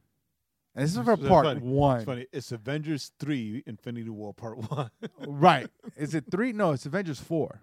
[0.76, 1.60] and this is for Part funny.
[1.62, 1.98] One.
[1.98, 2.28] It's funny.
[2.32, 4.90] It's Avengers 3 Infinity War Part 1.
[5.28, 5.68] right?
[5.96, 6.52] Is it three?
[6.54, 7.62] No, it's Avengers Four.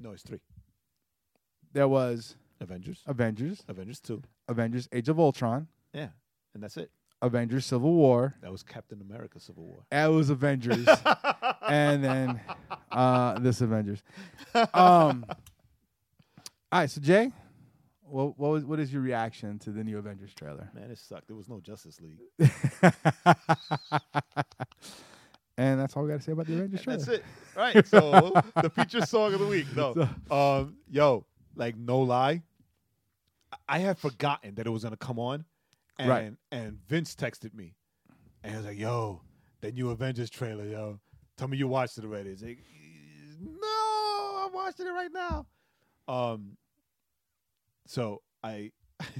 [0.00, 0.38] no, it's 3.
[1.72, 3.02] There was Avengers.
[3.06, 4.22] Avengers, Avengers 2.
[4.48, 6.08] Avengers Age of Ultron, Yeah.
[6.54, 6.90] And that's it.
[7.22, 8.34] Avengers Civil War.
[8.42, 9.84] That was Captain America Civil War.
[9.90, 10.86] That was Avengers,
[11.68, 12.40] and then
[12.92, 14.02] uh, this Avengers.
[14.54, 15.24] Um,
[16.70, 17.32] all right, so Jae,
[18.02, 20.70] what what, was, what is your reaction to the new Avengers trailer?
[20.74, 21.26] Man, it sucked.
[21.28, 22.20] There was no Justice League.
[25.56, 26.98] and that's all we got to say about the Avengers trailer.
[26.98, 27.24] that's it.
[27.56, 27.86] Right.
[27.86, 29.66] So the feature song of the week.
[29.74, 30.08] No.
[30.30, 31.24] Um, yo,
[31.56, 32.42] like no lie.
[33.52, 35.44] I- I had forgotten that it was gonna come on.
[35.98, 36.32] And Right.
[36.52, 37.74] and Vince texted me.
[38.42, 39.22] And he was like, yo,
[39.60, 41.00] the new Avengers trailer, yo.
[41.36, 42.30] Tell me you watched it already.
[42.30, 42.58] It's like,
[43.40, 45.46] no, I'm watching it right now.
[46.06, 46.56] Um
[47.86, 48.70] so I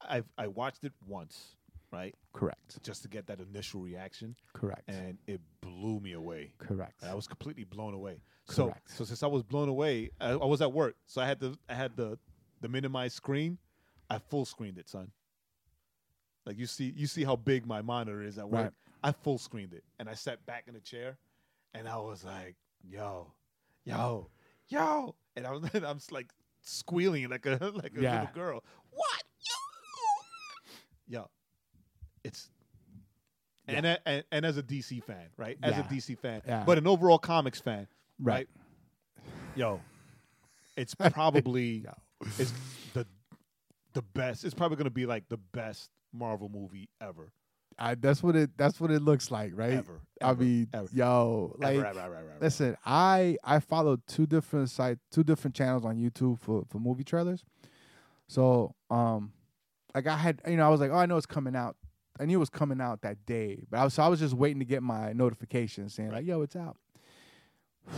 [0.00, 1.56] I I watched it once,
[1.92, 2.14] right?
[2.32, 2.82] Correct.
[2.82, 4.36] Just to get that initial reaction.
[4.52, 4.82] Correct.
[4.88, 6.52] And it blew me away.
[6.58, 7.02] Correct.
[7.04, 8.20] I was completely blown away.
[8.48, 8.90] So, Correct.
[8.90, 11.56] so since I was blown away, I, I was at work, so I had the
[11.68, 12.18] I had the
[12.60, 13.58] the minimized screen.
[14.10, 15.10] I full screened it, son.
[16.46, 18.62] Like you see, you see how big my monitor is at work.
[18.64, 18.72] Right.
[19.02, 21.18] I full screened it, and I sat back in the chair,
[21.74, 23.32] and I was like, "Yo,
[23.84, 24.28] yo,
[24.68, 26.28] yo," and I was I'm like
[26.62, 28.20] squealing like a like a Yeah.
[28.20, 28.64] little girl.
[28.90, 29.22] What?
[31.08, 31.30] Yo, yo,
[32.24, 32.50] it's.
[33.70, 35.58] And, a- and and as a DC fan, right?
[35.62, 36.64] As a DC fan, Yeah.
[36.64, 37.86] but an overall comics fan,
[38.18, 38.48] Right.
[38.48, 39.24] right?
[39.54, 39.80] Yo,
[40.74, 41.84] it's probably
[42.38, 42.50] it's
[43.98, 44.44] the best.
[44.44, 47.32] It's probably gonna be like the best Marvel movie ever,
[47.78, 48.50] I, that's what it.
[48.56, 49.74] That's what it looks like, right?
[49.74, 50.00] ever.
[50.20, 51.76] I ever, mean, ever, yo, like,
[52.40, 57.04] listen, I I follow two different site, two different channels on YouTube for for movie
[57.04, 57.44] trailers.
[58.26, 59.32] So, um,
[59.94, 61.76] like I had, you know, I was like, oh, I know it's coming out.
[62.20, 64.34] I knew it was coming out that day, but I was so I was just
[64.34, 66.76] waiting to get my notification saying like, yo, it's out.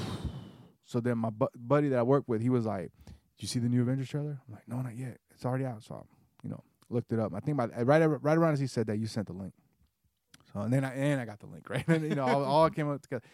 [0.84, 3.60] So then my bu- buddy that I work with, he was like, "Did you see
[3.60, 5.18] the new Avengers trailer?" I'm like, "No, not yet.
[5.40, 6.00] It's already out." So, I,
[6.44, 7.32] you know, looked it up.
[7.34, 9.54] I think by right right around as he said that, you sent the link.
[10.52, 11.86] So and then I and I got the link right.
[11.88, 13.24] And you know, all, all came up together.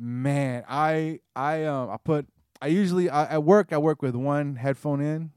[0.00, 2.26] Man, I I um I put
[2.60, 5.30] I usually I, at work I work with one headphone in.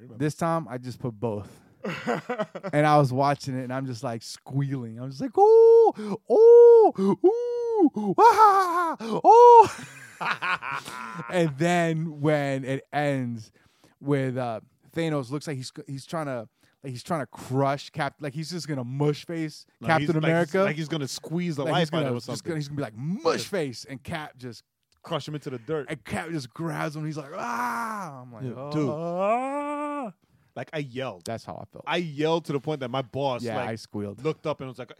[0.00, 0.18] right.
[0.18, 1.60] This time I just put both.
[2.72, 4.98] and I was watching it and I'm just like squealing.
[4.98, 8.14] I'm just like, oh, oh, ooh.
[8.16, 9.86] wah, oh.
[11.30, 13.52] and then when it ends
[14.00, 14.60] with uh,
[14.94, 16.48] Thanos, looks like he's he's trying to
[16.84, 20.14] like he's trying to crush Cap, like he's just gonna mush face Like, Captain he's-
[20.14, 20.58] like, America.
[20.62, 22.42] like, he's gonna squeeze the Like, life out of something.
[22.44, 24.62] gonna, he's gonna be like mush face, and Cap just
[25.04, 25.86] Crush him into the dirt.
[25.88, 27.04] and Cap just grabs him.
[27.04, 28.88] He's like ah, I'm like Yeah, dude.
[28.88, 30.12] "Ah."
[30.54, 31.24] Like I yelled.
[31.24, 31.84] That's how I felt.
[31.86, 34.22] I yelled to the point that my boss yeah, like I squealed.
[34.22, 34.92] looked up and was like,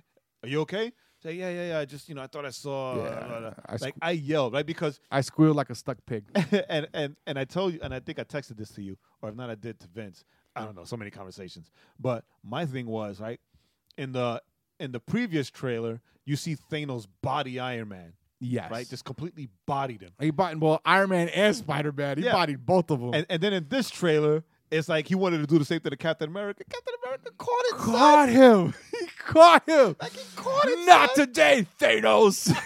[0.42, 1.78] "Are you okay?" Say, "Yeah, yeah, yeah.
[1.78, 4.52] I just, you know, I thought I saw." Yeah, uh, uh, I like I yelled
[4.54, 6.24] right because, I squealed like a stuck pig.
[6.68, 9.28] and and and I told you, and I think I texted this to you, or
[9.28, 10.24] if not, I did to Vince.
[10.54, 11.70] I don't know, so many conversations.
[11.98, 13.40] But my thing was right
[13.96, 14.42] in the
[14.80, 18.88] in the previous trailer, you see Thanos body Iron Man, Yes, right?
[18.88, 20.10] Just completely bodied him.
[20.18, 22.18] he bodied well Iron Man and Spider Man.
[22.18, 22.32] He Yeah.
[22.32, 23.14] bodied both of them.
[23.14, 25.90] And and then in this trailer, it's like he wanted to do the same thing
[25.90, 26.64] to Captain America.
[26.68, 27.74] Captain America caught it.
[27.74, 28.74] caught him.
[29.02, 29.96] He caught him.
[30.00, 30.86] Like he caught it.
[30.86, 31.26] Not son.
[31.26, 32.48] today, Thanos.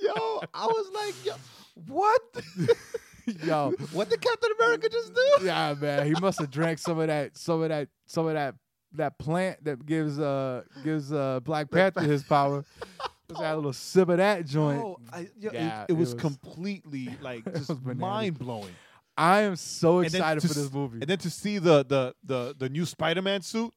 [0.00, 1.34] Yo, I was like, yo,
[1.86, 2.20] what?
[3.44, 5.46] Yo, what did Captain America just do?
[5.46, 8.56] yeah, man, he must have drank some of that, some of that, some of that,
[8.94, 12.64] that plant that gives uh gives uh Black Panther his power.
[13.32, 14.80] Just had a little sip of that joint.
[14.82, 18.70] Oh, I, yo, Yeah, it, it it was was- completely like just mind blowing.
[19.16, 20.98] I am so excited for this s- movie.
[21.00, 23.72] And then to see the the the the new Spider Man suit,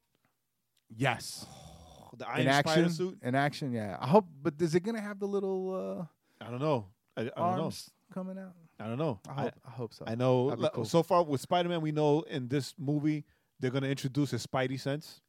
[0.94, 1.46] yes,
[2.16, 3.18] the Iron in Spider action, suit.
[3.22, 3.72] in action.
[3.72, 4.26] Yeah, I hope.
[4.42, 6.08] But is it gonna have the little
[6.40, 6.86] uh I don't know.
[7.16, 7.62] I, I uh, don't know.
[7.64, 8.52] arms coming out?
[8.78, 9.20] I don't know.
[9.28, 9.52] I I, hope.
[9.66, 10.04] I, hope so.
[10.06, 10.46] I know.
[10.48, 10.84] That'd be like, cool.
[10.84, 13.24] So far with Spider Man, we know in this movie
[13.60, 15.20] they're gonna introduce his Spidey sense.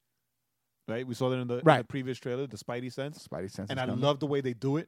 [0.88, 3.69] Right, we saw that in the, in the previous trailer, the Spidey sense, Spidey sense.
[3.69, 4.00] and I coming.
[4.02, 4.88] love the way they do it.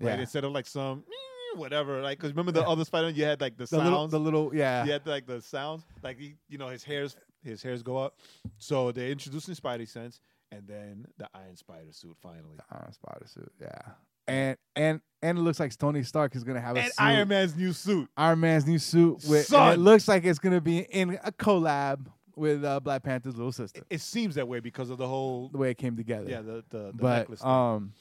[0.00, 0.20] Right, Yeah.
[0.20, 3.40] instead of like some eh, whatever, like because remember the other Spider Man, you had
[3.40, 4.84] like the, the sounds, little, the little, yeah.
[4.84, 8.16] you had like the sounds, like he, you know his hairs, his hairs go up.
[8.58, 10.20] So they're introducing Spidey sense,
[10.50, 13.52] and then the Iron Spider suit finally, Iron Spider suit.
[13.60, 13.80] Yeah,
[14.26, 17.00] and and and it looks like Tony Stark is gonna have a and suit.
[17.00, 18.08] Iron Man's new suit.
[18.16, 19.24] Iron Man's new suit.
[19.28, 22.06] With, it looks like it's gonna be in a collab
[22.38, 23.82] with uh, Black Panther's little sister.
[23.90, 26.30] It seems that way because of the whole, the way it came together.
[26.30, 27.40] yeah, the the, the but necklace.
[27.40, 27.50] thing.
[27.50, 27.92] um,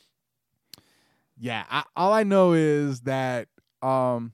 [1.37, 1.65] yeah.
[1.69, 3.47] I, all I know is that
[3.81, 4.31] um,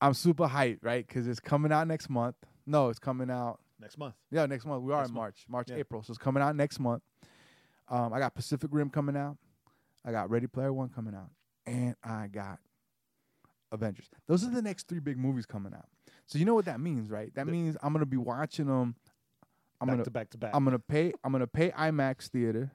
[0.00, 1.06] I'm super hyped, right?
[1.06, 2.36] Because it's coming out next month.
[2.66, 3.60] No, it's coming out.
[3.80, 4.14] next month.
[4.30, 4.82] Yeah, next month.
[4.82, 5.22] We are Next in month.
[5.22, 5.76] March, March, Yeah.
[5.76, 6.02] April.
[6.02, 7.02] So it's coming out next month.
[7.88, 9.36] Um, I got Pacific Rim coming out.
[10.04, 11.30] I got Ready Player One coming out,
[11.66, 12.58] and I got
[13.72, 14.08] Avengers.
[14.26, 15.86] Those are the next three big movies coming out.
[16.26, 17.32] So you know what that means, right?
[17.36, 18.96] That means I'm gonna be watching them.
[19.80, 20.50] I'm back gonna to back to back.
[20.54, 21.12] I'm gonna pay.
[21.24, 22.70] I'm gonna pay IMAX theater.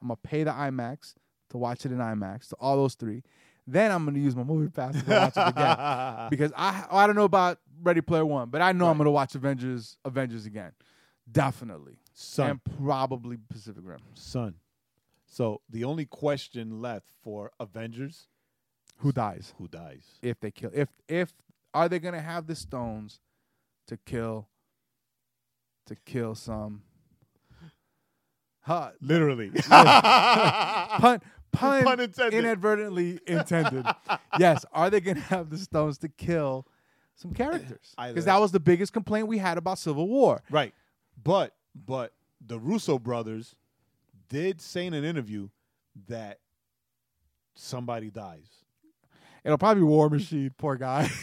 [0.00, 1.14] I'm gonna pay the IMAX
[1.50, 2.48] to watch it in IMAX.
[2.50, 3.22] To all those three.
[3.66, 7.06] Then I'm gonna use my movie pass to watch it again because I oh, I
[7.06, 10.72] don't know about Ready Player One, but I know I'm gonna watch Avengers Avengers again,
[11.30, 13.98] definitely, son, and probably Pacific Rim.
[14.14, 14.54] son.
[15.26, 18.28] So the only question left for Avengers,
[18.98, 20.04] Who dies who dies?
[20.22, 20.70] if they kill?
[20.72, 21.34] If if
[21.74, 23.20] are they gonna have the stones
[23.88, 24.48] to kill
[25.88, 26.82] to kill some?
[28.60, 29.50] Huh, Literally.
[29.50, 31.20] pun
[31.52, 32.34] pun, Pun intended.
[32.38, 33.84] inadvertently intended.
[34.38, 36.66] yes, are they gonna have the stones to kill
[37.14, 37.94] some characters?
[37.96, 40.42] Because that- that was the biggest complaint we had about Civil War.
[40.50, 40.74] Right.
[41.22, 42.12] But but
[42.44, 43.54] the Russo brothers
[44.28, 45.48] did say in an interview
[46.06, 46.38] that
[47.54, 48.46] somebody dies.
[49.44, 51.10] It'll probably be War Machine, poor guy.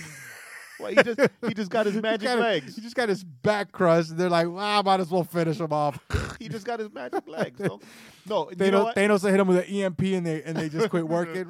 [0.90, 2.76] He just he just got his magic got- legs.
[2.76, 4.12] He just got his back crushed.
[4.12, 6.00] And they're like, well, I might as well finish him off.
[6.38, 7.60] He just got his magic legs.
[7.62, 7.80] No,
[8.28, 8.96] no you know Thanos, what?
[8.98, 11.46] Thanos hit him with an EMP and they and they just quit working.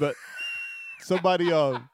[0.00, 0.14] But
[0.98, 1.88] somebody um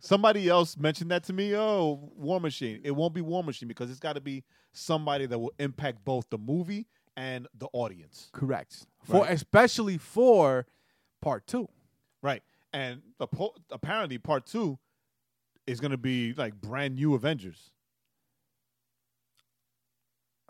[0.00, 1.56] somebody else mentioned that to me.
[1.56, 2.80] Oh, War Machine.
[2.84, 6.28] It won't be War Machine because it's got to be somebody that will impact both
[6.30, 8.28] the movie and the audience.
[8.32, 8.86] Correct.
[9.04, 9.32] For Right.
[9.32, 10.66] especially for
[11.22, 11.68] part two.
[12.22, 12.42] Right.
[12.72, 13.02] And
[13.70, 14.78] apparently part 2
[15.66, 17.70] is going to be like brand new Avengers.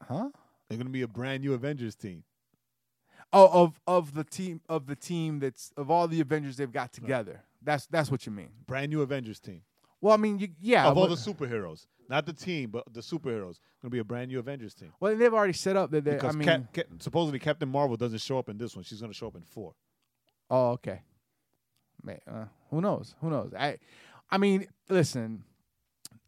[0.00, 0.30] Huh?
[0.68, 2.24] They're going to be a brand new Avengers team.
[3.32, 6.92] Oh, of of the team of the team that's of all the Avengers they've got
[6.92, 7.42] together.
[7.62, 8.50] That's that's what you mean.
[8.66, 9.62] Brand new Avengers team.
[10.00, 10.86] Well, I mean, you, yeah.
[10.86, 11.86] of all the superheroes.
[12.08, 13.58] Not the team, but the superheroes.
[13.80, 14.92] Going to be a brand new Avengers team.
[15.00, 16.12] well, they've already set up that they.
[16.12, 18.84] I Because mean, Cap, Cap, supposedly Captain Marvel doesn't show up in this one.
[18.84, 19.74] She's going to show up in 4.
[20.50, 21.00] Oh, okay.
[22.02, 23.14] Man, uh, who knows?
[23.22, 23.54] Who knows?
[23.54, 23.78] I,
[24.30, 25.44] I mean, listen.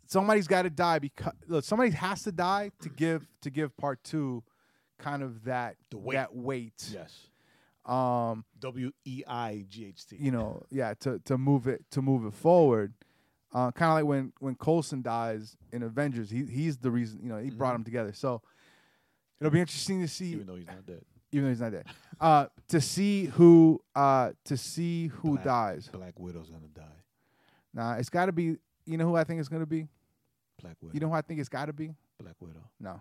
[0.09, 4.03] Somebody's got to die because look, somebody has to die to give to give part
[4.05, 4.45] two,
[4.99, 6.15] kind of that weight.
[6.15, 6.91] that weight.
[6.93, 7.13] Yes.
[7.85, 10.17] Um, W E I G H T.
[10.19, 12.95] you know, yeah, to to move it to move it forward.
[13.53, 17.21] Uh, kind of like when when Coulson dies in Avengers, he he's the reason.
[17.23, 18.13] You know, he brought them together.
[18.13, 18.43] So
[19.41, 20.33] it'll be interesting to see.
[20.33, 21.03] Even though he's not dead.
[21.33, 21.87] even though he's not dead.
[22.21, 25.89] Uh, to see who uh to see who Black- dies.
[25.93, 26.83] Black Widow's gonna die.
[27.77, 28.57] Nah, it's got to be.
[28.87, 29.87] You know who I think it's gonna be.
[30.61, 30.95] Black Widow.
[30.95, 31.95] You know who I think it's got to be.
[32.19, 32.65] Black Widow.
[32.81, 33.01] No,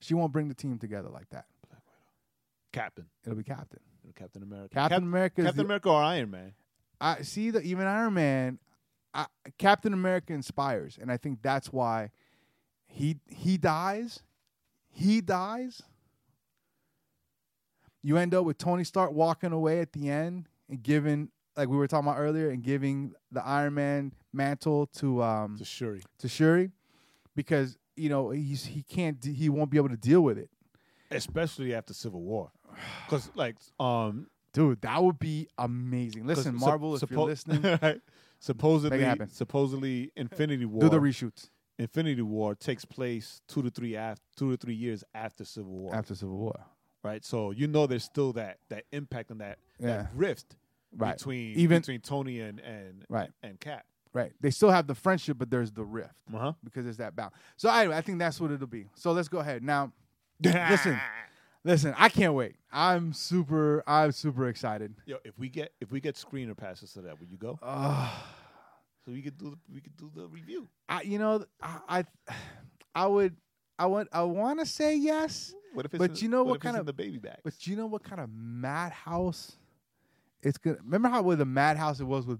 [0.00, 1.46] she won't bring the team together like that.
[1.68, 2.06] Black Widow.
[2.72, 3.06] Captain.
[3.24, 3.80] It'll be Captain.
[4.14, 4.74] Captain America.
[4.74, 5.42] Captain Cap- America.
[5.42, 6.54] Captain the, America or Iron Man.
[7.00, 8.58] I see that even Iron Man,
[9.12, 9.26] I,
[9.58, 12.10] Captain America inspires, and I think that's why
[12.86, 14.22] he he dies.
[14.88, 15.82] He dies.
[18.02, 21.76] You end up with Tony Stark walking away at the end and giving, like we
[21.76, 26.02] were talking about earlier, and giving the Iron Man mantle to um To Shuri.
[26.20, 26.70] to Shuri,
[27.36, 30.48] because you know he's he can't de- he won't be able to deal with it,
[31.10, 32.50] Especially after Civil War.
[33.04, 34.80] Because like um dude.
[34.82, 36.26] That would be amazing.
[36.26, 38.00] Listen, Marvel, if you're listening, right.
[38.38, 44.22] supposedly supposedly Infinity War do the reshoots Infinity War takes place two to three after
[44.36, 45.94] two to three years after Civil War.
[45.94, 46.58] after Civil War.
[47.04, 47.24] right?
[47.24, 49.86] So you know there's still that that impact and that, Yeah.
[49.88, 50.56] that rift
[50.96, 51.16] Right.
[51.16, 53.30] between Even- between Tony and and Right.
[53.42, 53.84] and Cap.
[54.14, 54.32] Right.
[54.40, 57.32] They still have the friendship, but there's the rift Uh because there's that bound.
[57.56, 58.86] So anyway, I think that's what it'll be.
[58.94, 59.92] So let's go ahead now.
[60.42, 60.98] Listen.
[61.64, 62.54] Listen, I can't wait.
[62.72, 63.82] I'm super.
[63.86, 64.94] I'm super excited.
[65.06, 67.58] Yo, if we get if we get screener passes to that, would you go?
[67.62, 68.10] Uh,
[69.04, 70.68] So we could do the, we could do the review.
[70.88, 72.04] I, you know, I, I,
[72.94, 73.36] I would,
[73.78, 76.62] I would, I want to say yes, What if it's But you know what it's
[76.62, 77.38] kind of- the baby bag?
[77.42, 79.56] but you know what kind of madhouse
[80.42, 80.78] it's gonna.
[80.84, 82.38] Remember how with the madhouse it was with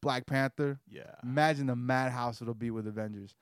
[0.00, 0.80] Black Panther?
[0.88, 1.02] yeah.
[1.22, 3.34] Imagine the madhouse it'll be with Avengers.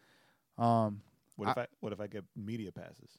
[0.58, 1.00] Um,
[1.36, 3.18] What if I what if I get media passes?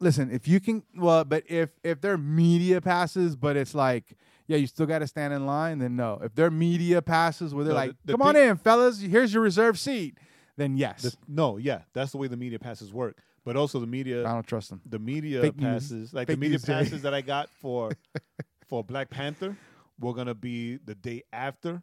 [0.00, 4.56] listen, if you can, well, but if if they're media passes, but it's like, yeah,
[4.56, 6.20] you still got to stand in line, then no.
[6.22, 9.32] If they're media passes where they're No, like, the- the come on in, fellas, here's
[9.32, 10.18] your reserved seat,
[10.56, 11.02] then yes.
[11.02, 13.18] The- no, yeah, that's the way the media passes work.
[13.44, 14.80] But also the media I don't trust them.
[14.86, 15.66] the media Fake news.
[15.90, 17.90] passes, like Fake the media news, passes that I got for
[18.68, 19.56] for Black Panther,
[19.98, 21.82] we're gonna be the day after,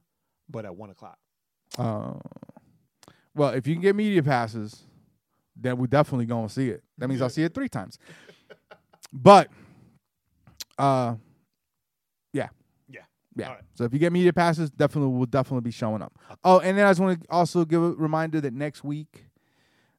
[0.49, 1.17] but at one o'clock.
[1.77, 2.13] Uh,
[3.35, 4.83] well, if you can get media passes,
[5.55, 6.83] then we definitely going to see it.
[6.97, 7.97] That means I'll see it three times.
[9.13, 9.49] But,
[10.77, 11.15] uh,
[12.31, 12.47] yeah,
[12.87, 13.01] Yeah.
[13.35, 13.47] yeah.
[13.49, 13.61] Right.
[13.75, 16.17] So if you get media passes, definitely will definitely be showing up.
[16.45, 19.25] Oh, and then I just want to also give a reminder that next week,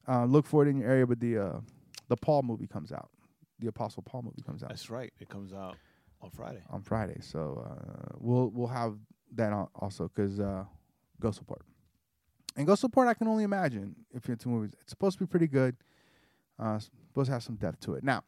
[0.07, 1.05] uh, look for it in your area.
[1.05, 1.59] But the uh,
[2.07, 3.11] the Paul movie comes out.
[3.59, 5.13] The Apostle Paul movie comes out That's right.
[5.19, 5.77] It comes out
[6.23, 6.61] on Friday.
[6.69, 7.17] on Friday.
[7.21, 8.95] So uh, we'll we'll have
[9.35, 10.63] that also because uh,
[11.19, 11.61] go support
[12.55, 13.07] and go support.
[13.07, 14.71] I can only imagine if you're into movies.
[14.81, 15.75] It's supposed to be pretty good.
[16.59, 18.03] Uh, supposed to have some depth to it.
[18.03, 18.23] Now,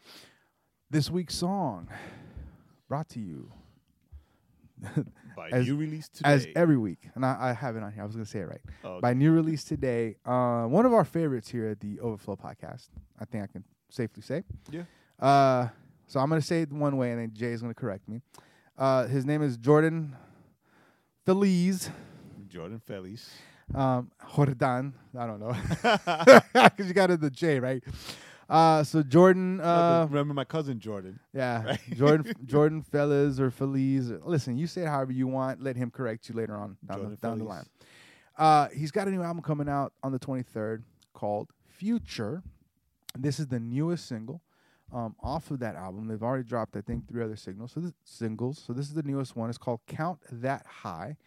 [0.89, 1.88] this week's song
[2.88, 3.51] brought to you
[5.38, 6.29] By As- new release today.
[6.29, 8.03] as every week, and I, I have it on here.
[8.03, 8.62] I was gonna say it right.
[8.84, 12.88] Oh, By new release today, uh, one of our favorites here at the Overflow podcast.
[13.19, 14.43] I think I can safely say.
[14.69, 14.84] Yeah.
[15.19, 15.69] Uh,
[16.08, 18.22] so I'm gonna say it one way, and then Jae is gonna correct me.
[18.78, 20.15] Uh, his name is Jordan
[21.26, 21.89] Feliz.
[22.48, 23.30] Jordan Feliz.
[23.74, 24.94] Um, Jordan.
[25.18, 25.56] I don't know
[26.54, 27.84] because you got it the J right.
[28.48, 29.60] Uh, so Jordan.
[29.60, 31.20] Uh, Remember my cousin Jordan.
[31.34, 32.34] yeah, Jordan.
[32.46, 34.12] Jordan Feliz or Feliz.
[34.24, 35.62] Listen, you say it however you want.
[35.62, 37.65] Let him correct you later on down, the, down the line.
[38.38, 42.44] Uh, he's got a new album coming out on the 23rd called Future.
[43.18, 44.41] This is the newest single
[44.93, 46.08] um, off of that album.
[46.08, 47.71] They've already dropped, I think, three other signals.
[47.74, 48.62] So this, singles.
[48.65, 49.50] So this is the newest one.
[49.50, 51.17] It's called Count That High,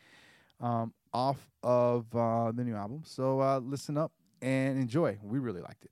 [0.60, 3.02] um, off of uh, the new album.
[3.04, 5.18] So uh, listen up and enjoy.
[5.22, 5.90] We really liked it.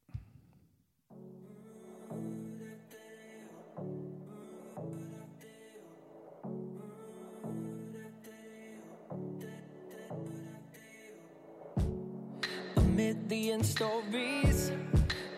[13.62, 14.70] Stories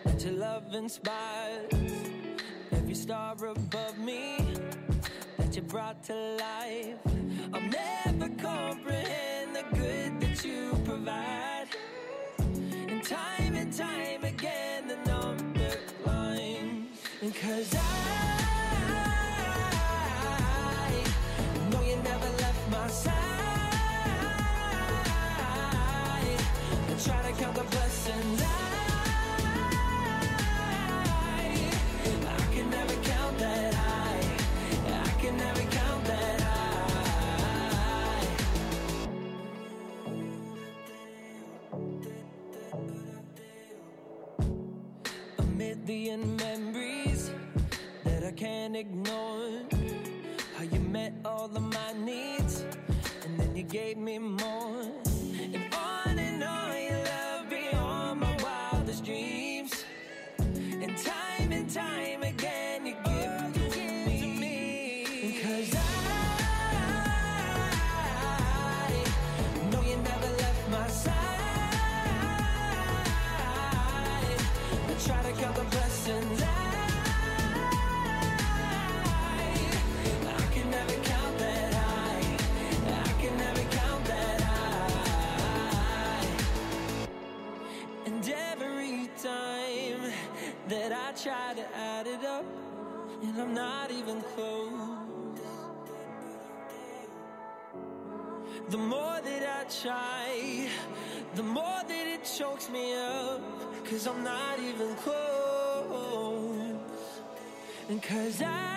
[0.04, 2.17] that your love inspires.
[2.88, 4.38] Every star above me
[5.36, 6.96] that you brought to life.
[7.52, 11.66] I'll never comprehend the good that you provide.
[12.38, 16.98] And time and time again, the number climbs.
[17.38, 18.37] Cause I
[45.88, 47.30] Million memories
[48.04, 49.62] that I can't ignore.
[50.54, 52.66] How you met all of my needs,
[53.24, 55.07] and then you gave me more.
[91.22, 92.44] Try to add it up,
[93.22, 94.70] and I'm not even close.
[98.68, 100.68] The more that I try,
[101.34, 103.40] the more that it chokes me up,
[103.88, 106.78] cause I'm not even close.
[107.88, 108.68] And cause I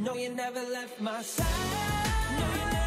[0.00, 2.83] know you never left my side.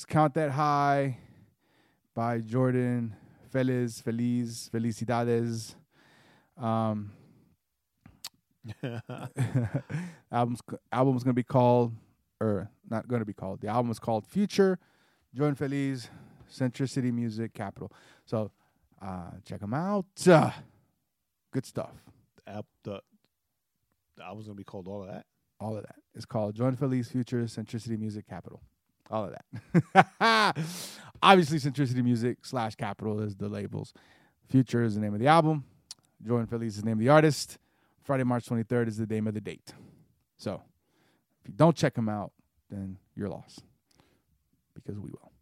[0.00, 1.18] Was Count That High
[2.14, 3.14] by Jordan
[3.50, 5.74] Feliz, Feliz, Felicidades.
[6.56, 7.12] Um,
[10.32, 11.92] album's album's gonna be called,
[12.40, 13.60] or not gonna be called.
[13.60, 14.78] The album is called Future.
[15.34, 16.08] Jordan Feliz,
[16.50, 17.92] Centricity Music Capitol.
[18.24, 18.50] So
[19.02, 20.06] uh, check them out.
[20.26, 20.50] Uh,
[21.52, 21.92] good stuff.
[22.46, 23.02] App, the,
[24.16, 25.26] the album's gonna be called all of that.
[25.60, 25.96] All of that.
[26.14, 28.62] It's called Jordan Feliz Future Centricity Music Capitol.
[29.10, 29.34] All of
[29.92, 30.56] that.
[31.22, 33.92] Obviously, Centricity Music slash Capitol is the labels.
[34.48, 35.64] Future is the name of the album.
[36.26, 37.58] Jordan Feliz is the name of the artist.
[38.02, 39.72] Friday, March 23rd is the name of the date.
[40.36, 40.62] So
[41.42, 42.32] if you don't check them out,
[42.70, 43.62] then you're lost
[44.74, 45.32] because we will.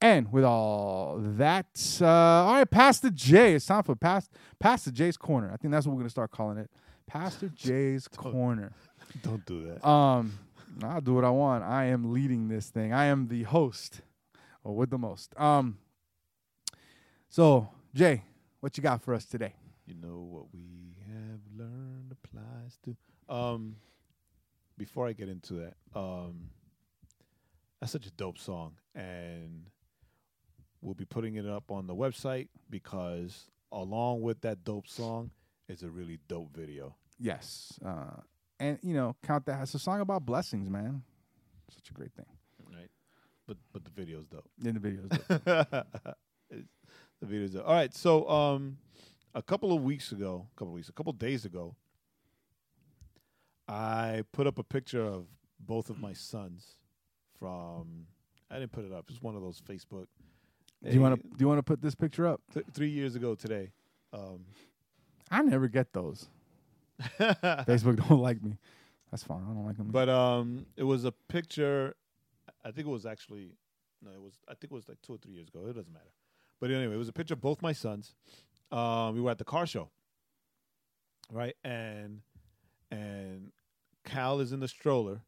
[0.00, 1.66] And with all that,
[2.00, 3.56] uh, all right, Pastor Jae.
[3.56, 5.50] It's time for past Pastor Jae's Corner.
[5.52, 6.70] I think that's what we're gonna start calling it.
[7.06, 8.72] Pastor Jae's Corner.
[9.22, 9.86] Don't do that.
[9.86, 10.38] Um,
[10.82, 11.64] I'll do what I want.
[11.64, 12.92] I am leading this thing.
[12.92, 14.00] I am the host,
[14.64, 15.38] or with the most.
[15.38, 15.78] Um.
[17.28, 18.22] So Jae,
[18.60, 19.54] what you got for us today?
[19.86, 22.96] You know what we have learned applies to.
[23.28, 23.76] Um,
[24.78, 26.50] before I get into that, um,
[27.80, 29.66] that's such a dope song, and
[30.80, 35.30] we'll be putting it up on the website because along with that dope song
[35.68, 36.94] is a really dope video.
[37.18, 37.78] Yes.
[37.84, 38.22] Uh,
[38.60, 39.60] and you know, count that.
[39.62, 41.02] It's a song about blessings, man.
[41.74, 42.26] Such a great thing.
[42.72, 42.90] Right,
[43.48, 44.48] but but the video's dope.
[44.64, 45.84] In the videos.
[47.20, 47.68] The video's dope.
[47.68, 48.78] All right, so um,
[49.34, 51.76] a couple of weeks ago, a couple of weeks, a couple of days ago,
[53.68, 55.26] I put up a picture of
[55.58, 56.76] both of my sons
[57.38, 58.06] from.
[58.50, 59.04] I didn't put it up.
[59.10, 60.06] It's one of those Facebook.
[60.82, 61.28] do you want to?
[61.28, 62.40] Do you want to put this picture up?
[62.54, 63.70] Th- three years ago today.
[64.12, 64.40] Um,
[65.30, 66.26] I never get those.
[67.20, 68.58] Facebook don't like me.
[69.10, 69.42] That's fine.
[69.42, 69.88] I don't like them.
[69.90, 71.96] But um, it was a picture.
[72.64, 73.52] I think it was actually
[74.02, 74.34] no, it was.
[74.48, 75.60] I think it was like two or three years ago.
[75.64, 76.12] It doesn't matter.
[76.60, 78.14] But anyway, it was a picture of both my sons.
[78.70, 79.90] Um, we were at the car show,
[81.32, 81.56] right?
[81.64, 82.20] And
[82.90, 83.52] and
[84.04, 85.22] Cal is in the stroller,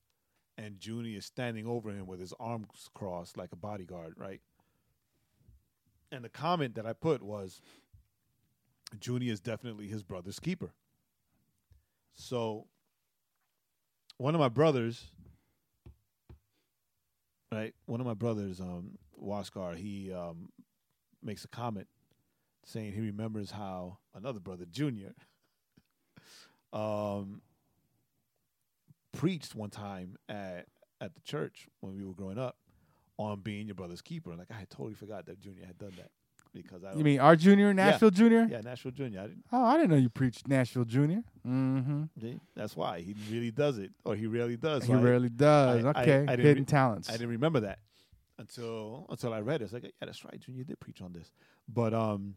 [0.57, 4.41] and Junie is standing over him with his arms crossed like a bodyguard, right?
[6.11, 7.63] And the comment that I put was,
[9.03, 10.73] Junie is definitely his brother's keeper.
[12.15, 12.67] So
[14.19, 15.11] one of my brothers,
[17.51, 17.75] right?
[17.87, 20.51] One of my brothers, um, Waskar, he um,
[21.23, 21.89] makes a comment
[22.65, 25.15] saying he remembers how another brother, Junior,
[26.73, 27.43] um,
[29.13, 30.67] preached one time at
[31.01, 32.57] at the church when we were growing up
[33.19, 34.35] on being your brother's keeper.
[34.37, 36.11] Like I had totally forgot that Junior had done that
[36.53, 38.47] because I you mean our junior, Nashville Junior?
[38.51, 39.21] yeah Nashville Junior.
[39.21, 41.23] I didn't, Oh, I didn't know you preached Nashville Junior.
[41.47, 42.03] Mm-hmm.
[42.21, 42.41] see?
[42.55, 44.85] that's why he really does it, or he rarely does.
[44.85, 45.85] He rarely does.
[45.85, 47.09] I- okay, I hidden re- talents.
[47.09, 47.79] I didn't remember that
[48.39, 49.65] until until I read it.
[49.65, 51.31] It's like, yeah, that's right, Junior did preach on this.
[51.69, 52.37] But um,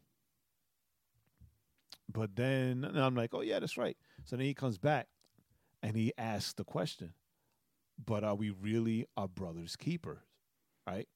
[2.12, 3.98] but then I'm like, oh yeah, that's right.
[4.26, 5.08] So then he comes back
[5.84, 7.14] and he asks the question,
[8.04, 10.20] but are we really our brother's keepers,
[10.88, 11.08] right?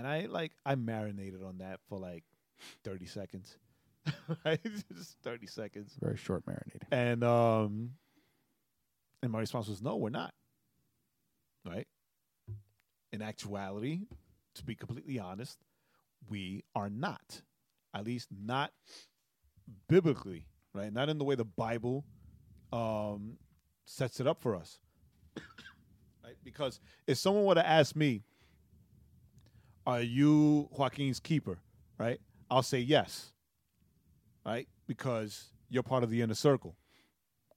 [0.00, 2.24] And I like I marinated on that for like
[2.84, 3.58] thirty seconds,
[4.46, 4.58] right?
[4.96, 5.94] Just thirty seconds.
[6.00, 6.80] Very short marinating.
[6.90, 7.90] And um
[9.22, 10.32] and my response was no, we're not.
[11.66, 11.86] Right?
[13.12, 14.06] In actuality,
[14.54, 15.58] to be completely honest,
[16.30, 17.42] we are not.
[17.92, 18.72] At least not
[19.86, 20.90] biblically, right?
[20.90, 22.06] Not in the way the Bible
[22.72, 23.36] um
[23.84, 24.80] sets it up for us.
[26.24, 26.36] right?
[26.42, 28.22] Because if someone were to ask me,
[29.86, 31.58] Are you Joaquin's keeper?
[31.98, 32.20] Right?
[32.50, 33.32] I'll say yes.
[34.44, 34.68] Right?
[34.86, 36.76] Because you're part of the inner circle.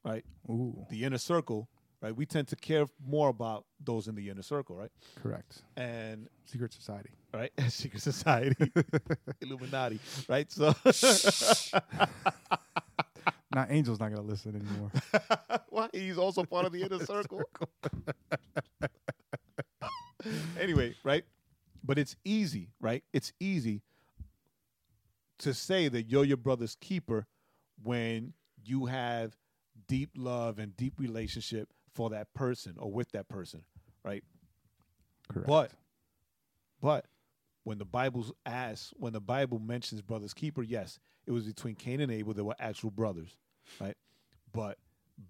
[0.05, 0.25] Right?
[0.49, 1.69] Ooh, The inner circle,
[2.01, 2.13] right?
[2.15, 4.91] We tend to care more about those in the inner circle, right?
[5.21, 5.61] correct.
[5.77, 7.11] And Secret society.
[7.33, 7.51] right?
[7.69, 8.69] Secret Society,
[9.41, 10.51] Illuminati, right?
[10.51, 10.73] So,
[13.55, 14.91] Now, Angel's not gonna listen anymore.
[15.69, 17.41] why he's also part of the inner circle.
[20.59, 21.23] anyway, right?
[21.83, 23.03] But it's easy, right?
[23.11, 23.81] It's easy
[25.39, 27.27] to say that you're your brother's keeper
[27.81, 29.35] when you have
[29.87, 33.63] deep love and deep relationship for that person or with that person,
[34.03, 34.23] right?
[35.29, 35.47] Correct.
[35.47, 35.71] But
[36.81, 37.05] but
[37.63, 42.01] when the Bible's asks, when the Bible mentions brother's keeper, yes, it was between Cain
[42.01, 42.33] and Abel.
[42.33, 43.37] They were actual brothers,
[43.79, 43.95] right?
[44.51, 44.77] But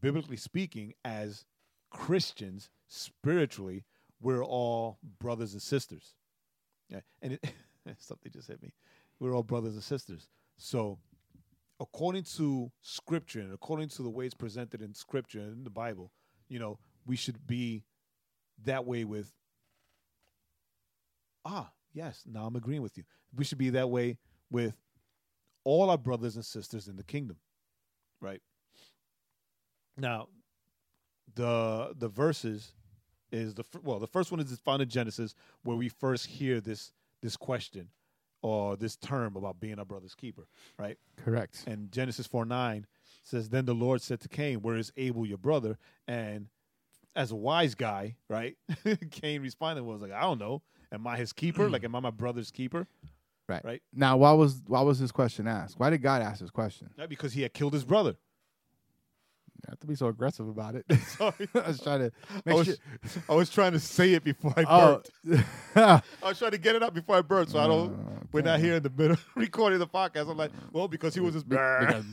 [0.02, 1.46] biblically speaking, as
[1.92, 3.84] Christians, spiritually,
[4.20, 6.16] we're all brothers and sisters.
[6.94, 7.54] Yeah, and it,
[7.98, 8.72] something just hit me.
[9.20, 10.30] We're all brothers and sisters.
[10.58, 11.00] So,
[11.80, 15.70] according to Scripture and according to the way it's presented in Scripture and in the
[15.70, 16.12] Bible,
[16.48, 17.84] you know, we should be
[18.64, 19.32] that way with
[21.46, 23.04] ah, yes, now I'm agreeing with you.
[23.36, 24.20] We should be that way
[24.50, 24.78] with
[25.64, 27.38] all our brothers and sisters in the kingdom,
[28.22, 28.42] right?
[29.98, 30.28] Now,
[31.36, 32.74] the the verses
[33.34, 36.94] is the well, the first one is found in Genesis where we first hear this
[37.22, 37.90] this question
[38.44, 40.98] or this term about being our brother's keeper, right?
[41.18, 41.64] correct.
[41.66, 42.86] And Genesis 4 9
[43.24, 45.78] says, Then the Lord said to Cain, Where is Abel your brother?
[46.08, 46.48] And
[47.16, 48.56] as a wise guy, right?
[49.12, 50.62] Cain responded was like, I don't know.
[50.92, 51.70] Am I his keeper?
[51.70, 52.88] like, am I my brother's keeper?
[53.48, 53.64] Right.
[53.64, 53.82] Right.
[53.94, 55.80] Now, why was why was this question asked?
[55.80, 56.90] Why did God ask this question?
[56.98, 58.16] Not because he had killed his brother.
[59.70, 60.86] Have to be so aggressive about it.
[61.18, 61.48] Sorry.
[61.56, 62.12] I was trying to
[62.46, 62.76] I was, sure.
[63.30, 65.46] I was trying to say it before I Oh, burped.
[65.76, 67.92] I was trying to get it out before I burped, so I don't.
[67.94, 70.30] Oh, We're not here in the middle recording the podcast.
[70.30, 71.44] I'm like, well, because he was his.
[71.44, 72.06] Be- because-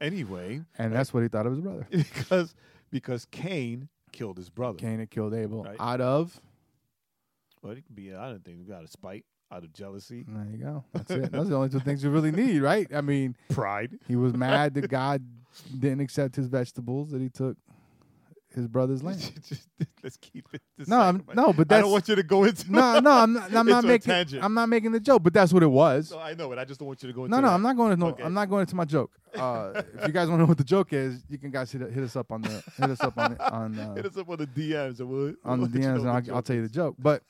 [0.00, 1.86] anyway, and that's what he thought of his brother.
[1.90, 2.54] because
[2.90, 4.78] because Cain killed his brother.
[4.78, 5.76] Cain had killed Abel Right.
[5.80, 6.40] out of.
[7.62, 8.14] Well, it could be.
[8.14, 9.24] I don't think we got a spite
[9.54, 10.84] out of jealousy, There you go.
[10.92, 11.32] That's it.
[11.32, 12.88] Those are the only two things you really need, right?
[12.92, 13.98] I mean, pride.
[14.08, 15.22] he was mad that God
[15.78, 17.56] didn't accept his vegetables that he took
[18.52, 19.32] his brother's land.
[20.02, 20.60] Let's keep it.
[20.76, 22.70] this No, I'm, no, but I don't want you to go into.
[22.70, 23.10] no, no.
[23.10, 23.54] I'm not.
[23.54, 24.12] I'm not making.
[24.12, 24.44] tangent.
[24.44, 26.10] I'm not making the joke, but that's what it was.
[26.12, 27.30] No, I know, but I just don't want you to go into.
[27.36, 27.54] No, no, that.
[27.54, 27.96] I'm not going to.
[27.96, 28.22] No, Okay.
[28.22, 29.10] I'm not going into my joke.
[29.34, 31.80] Uh, if you guys want to know what the joke is, you can guys hit,
[31.92, 34.38] hit us up on the hit us up on on uh, Hit us up on
[34.38, 36.54] the DMs and we'll on the we'll let you know DMs, and I'll, I'll tell
[36.54, 36.94] you the joke.
[36.98, 37.22] But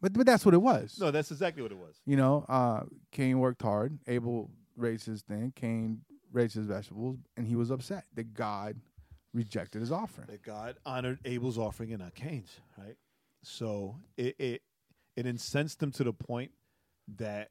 [0.00, 0.98] but but that's what it was.
[1.00, 1.96] No, that's exactly what it was.
[2.06, 2.82] You know, uh,
[3.12, 3.98] Cain worked hard.
[4.06, 5.52] Abel raised his thing.
[5.56, 8.76] Cain raised his vegetables, and he was upset that God
[9.32, 10.26] rejected his offering.
[10.28, 12.96] That God honored Abel's offering and not Cain's, right?
[13.42, 14.62] So it it
[15.16, 16.50] it incensed him to the point
[17.16, 17.50] that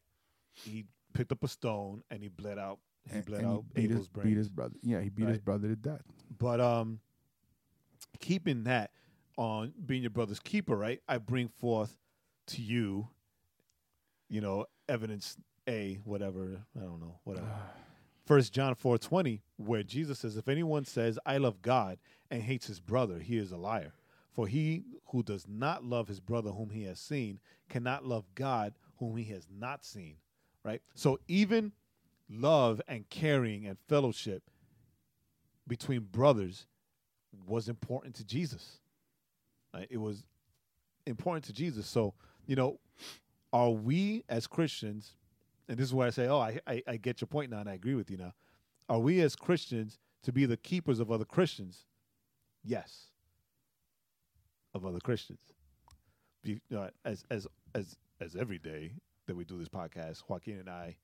[0.54, 2.80] he picked up a stone and he bled out.
[3.10, 4.76] He And- bled and out beat Abel's his, beat his brother.
[4.84, 6.02] Yeah, he beat his brother to death.
[6.38, 7.00] But um,
[8.20, 8.92] keeping that
[9.38, 11.02] on being your brother's keeper, right?
[11.08, 11.98] I bring forth
[12.48, 13.10] to you,
[14.30, 15.38] you know, evidence
[15.68, 16.66] A, whatever.
[16.76, 17.48] I don't know, whatever.
[17.50, 17.72] Ah.
[18.26, 22.00] First John four twenty, where Jesus says, "If anyone says I love God
[22.32, 23.94] and hates his brother, he is a liar.
[24.32, 27.40] For he who does not love his brother whom he has seen
[27.70, 30.18] cannot love God whom he has not seen."
[30.64, 30.82] Right.
[30.96, 31.74] So even
[32.28, 34.50] love and caring and fellowship
[35.68, 36.66] between brothers
[37.46, 38.80] was important to Jesus.
[39.74, 39.88] Right?
[39.90, 40.26] It was
[41.06, 41.86] important to Jesus.
[41.86, 42.14] So,
[42.46, 42.80] you know,
[43.54, 45.14] are we as Christians,
[45.68, 47.70] and this is where I say, oh, I, I, I get your point now and
[47.70, 48.34] I agree with you now.
[48.90, 51.86] Are we as Christians to be the keepers of other Christians?
[52.64, 53.06] Yes.
[54.74, 55.40] Of other Christians.
[56.44, 58.92] Be, uh, as, as, as, as every day
[59.26, 60.96] that we do this podcast, Joaquin and I,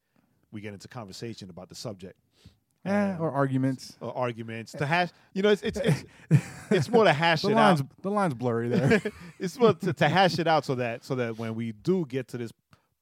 [0.52, 2.20] we get into conversation about the subject.
[2.84, 3.96] Eh, or arguments.
[4.02, 5.10] or arguments to hash.
[5.34, 6.04] You know, it's it's it's,
[6.72, 7.88] it's more to hash The it line's out.
[8.02, 9.02] the line's blurry there.
[9.40, 12.28] it's more to, to hash it out so that so that when we do get
[12.30, 12.52] to this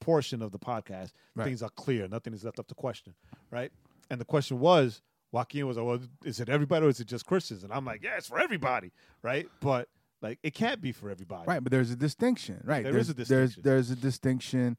[0.02, 1.46] portion of the podcast, Right.
[1.46, 2.08] things are clear.
[2.08, 3.14] Nothing is left up to question,
[3.52, 3.72] right?
[4.10, 5.02] And the question was,
[5.32, 8.04] Joaquin was like, "Well, is it everybody or is it just Christians?" And I'm like,
[8.04, 9.88] "Yeah, it's for everybody, right?" But
[10.22, 12.84] like, it can't be for everybody, right, but there's a distinction, right?
[12.84, 13.62] There there's, is a There's distinction.
[13.64, 14.78] there's a distinction,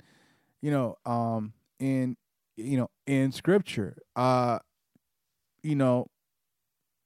[0.61, 2.17] you know, um, in
[2.57, 4.59] you know in Scripture, uh,
[5.63, 6.07] you know,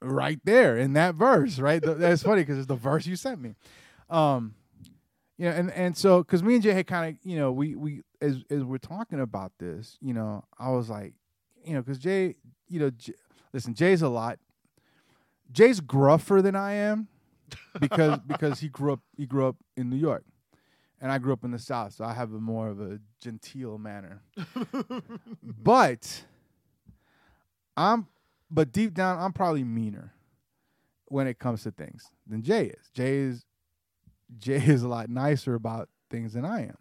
[0.01, 1.83] right there in that verse, right?
[1.83, 3.55] That's funny because it's the verse you sent me,
[4.11, 4.55] um,
[5.37, 7.75] you know, and and so because me and Jae had kind of you know we
[7.75, 11.15] we as as we're talking about this, you know, I was like,
[11.65, 12.37] you know, because Jae,
[12.69, 13.15] you know, J-
[13.53, 14.39] listen, Jae's a lot.
[15.53, 17.09] Jae's gruffer than I am
[17.81, 20.25] because because he grew up he grew up in New York,
[21.01, 23.79] and I grew up in the South, so I have a more of a genteel
[23.79, 24.23] manner.
[25.43, 26.25] but
[27.77, 28.07] I'm,
[28.55, 30.15] but deep down, I'm probably meaner
[31.07, 32.91] when it comes to things than Jae is.
[32.97, 33.45] Jae is,
[34.39, 36.77] Jae is a lot nicer about things than I am.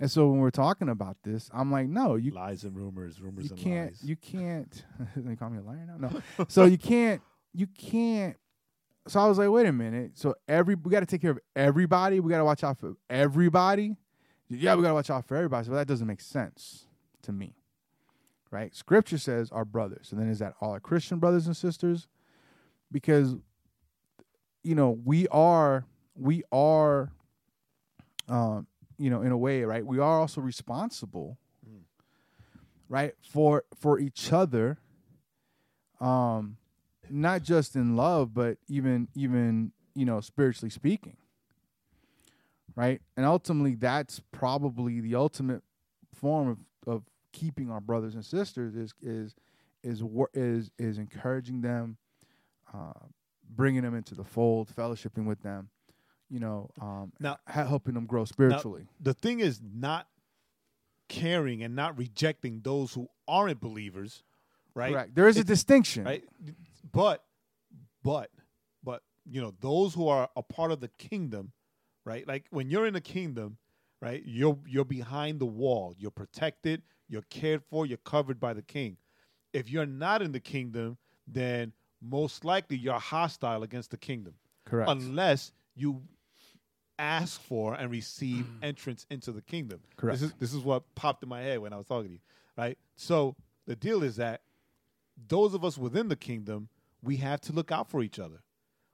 [0.00, 3.44] And so when we're talking about this, I'm like, no, you lies and rumors, rumors
[3.44, 4.02] you and can't lies.
[4.02, 4.84] you can't
[5.16, 6.08] they call me a liar now?
[6.08, 6.46] No.
[6.48, 7.20] So you can't
[7.52, 8.36] you can't
[9.08, 10.12] so i was like wait a minute.
[10.14, 12.20] So every we got to take care of everybody.
[12.20, 13.96] We got to watch out for everybody.
[14.48, 15.66] Yeah we got to watch out for everybody.
[15.66, 16.86] So that doesn't make sense
[17.22, 17.59] to me
[18.50, 18.74] right?
[18.74, 20.12] Scripture says our brothers.
[20.12, 22.08] And then is that all our christian brothers and sisters?
[22.92, 23.36] Because
[24.62, 25.84] you know we are
[26.14, 27.10] we are
[28.28, 28.66] um
[28.98, 29.84] you know in a way right?
[29.84, 31.38] We are also responsible
[32.88, 34.78] right for for each other
[36.00, 36.56] um
[37.08, 41.16] not just in love but even even you know spiritually speaking
[42.76, 43.00] right?
[43.16, 45.62] And ultimately that's probably the ultimate
[46.14, 49.34] form of of keeping our brothers and sisters is is
[49.82, 50.02] is
[50.34, 51.96] is is encouraging them
[52.74, 52.92] uh
[53.48, 55.68] bringing them into the fold fellowshipping with them
[56.28, 60.06] you know um Now- helping them grow spiritually the thing is not
[61.08, 64.22] caring and not rejecting those who aren't believers,
[64.74, 64.92] right?
[64.92, 66.24] correct there is a distinction right?
[66.92, 67.22] But,
[68.02, 68.30] but,
[68.82, 71.52] but, you know, those who are a part of the kingdom,
[72.04, 72.26] right?
[72.26, 73.58] Like when you're in the kingdom,
[74.00, 74.22] right?
[74.24, 75.94] You're you're behind the wall.
[75.98, 76.82] You're protected.
[77.10, 77.84] You're cared for.
[77.84, 78.96] You're covered by the king.
[79.52, 80.96] If you're not in the kingdom,
[81.26, 84.34] then most likely you're hostile against the kingdom,
[84.64, 86.00] correct unless you
[86.98, 88.62] ask for and receive mm.
[88.62, 89.80] entrance into the kingdom.
[89.96, 90.20] Correct.
[90.20, 92.20] This is this is what popped in my head when I was talking to you,
[92.56, 92.78] right?
[92.96, 93.34] So
[93.66, 94.42] the deal is that
[95.28, 96.68] those of us within the kingdom,
[97.02, 98.42] we have to look out for each other.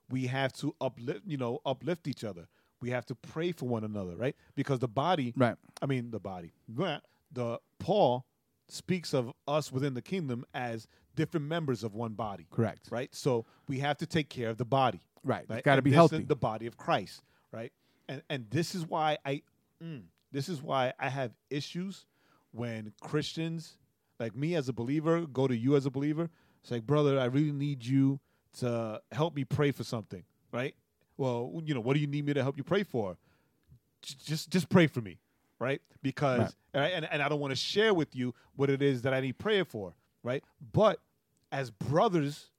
[0.08, 2.48] We have to uplift, you know, uplift each other.
[2.80, 4.36] We have to pray for one another, right?
[4.54, 7.00] Because the body, right I mean, the body, Blah.
[7.32, 8.24] The Paul
[8.68, 13.14] speaks of us within the kingdom as different members of one body, correct right?
[13.14, 15.42] So we have to take care of the body, Right.
[15.42, 15.64] It's right?
[15.64, 16.22] gotta be healthy.
[16.22, 17.22] The body of Christ,
[17.52, 17.72] right?
[18.08, 19.42] And and this is why I,
[19.82, 20.02] mm,
[20.32, 22.06] this is why I have issues
[22.52, 23.78] when Christians
[24.18, 26.28] like me as a believer go to you as a believer.
[26.62, 28.18] It's like, brother, I really need you
[28.58, 30.74] to help me pray for something, right?
[31.16, 33.16] Well, you know, what do you need me to help you pray for?
[34.02, 35.18] J- Just just pray for me,
[35.58, 35.80] right?
[36.02, 36.52] Because Right.
[36.74, 39.14] and, I, and, and I don't want to share with you what it is that
[39.14, 40.42] I need prayer for, right?
[40.72, 41.00] But
[41.52, 42.50] as brothers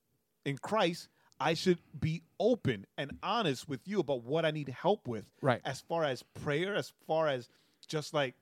[0.46, 5.08] in Christ, I should be open and honest with you about what I need help
[5.08, 5.26] with.
[5.42, 5.62] Right.
[5.66, 7.48] As far as prayer, as far as
[7.88, 8.34] just like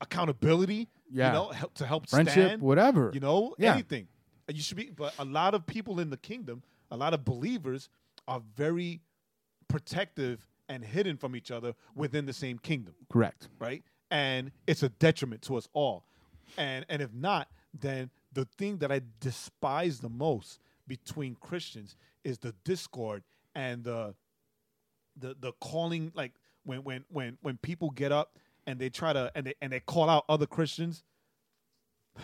[0.00, 1.28] accountability, Yeah.
[1.28, 3.72] you know, help, to help friendship stand, whatever you know, Yeah.
[3.74, 4.08] anything.
[4.48, 7.24] And You should be, but a lot of people in the kingdom, a lot of
[7.24, 7.88] believers
[8.28, 9.00] are very
[9.68, 13.82] protective and hidden from each other within the same kingdom correct right?
[14.10, 16.04] And it's a detriment to us all.
[16.58, 22.38] And and if not, then the thing that I despise the most between Christians is
[22.38, 23.22] the discord
[23.54, 24.14] and the
[25.16, 26.32] the the calling like
[26.64, 29.80] when when when when people get up and they try to and they and they
[29.80, 31.04] call out other Christians.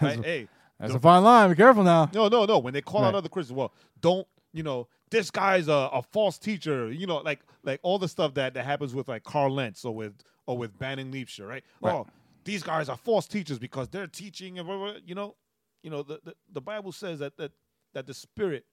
[0.00, 0.24] right?
[0.24, 0.48] hey,
[0.80, 2.58] that's the- a fine line be careful now no, no, no.
[2.58, 6.38] When they call out other Christians, well, don't you know this guy's a, a false
[6.38, 6.90] teacher?
[6.90, 9.94] You know, like like all the stuff that, that happens with like Carl Lentz or
[9.94, 10.14] with
[10.46, 11.64] or with Banning Liebscher, right?
[11.80, 11.94] Right.
[11.94, 12.06] Oh,
[12.44, 15.00] these guys are false teachers because they're teaching and blah, blah, blah.
[15.04, 15.36] you know,
[15.82, 17.52] you know the, the the Bible says that that
[17.94, 18.64] that the Spirit,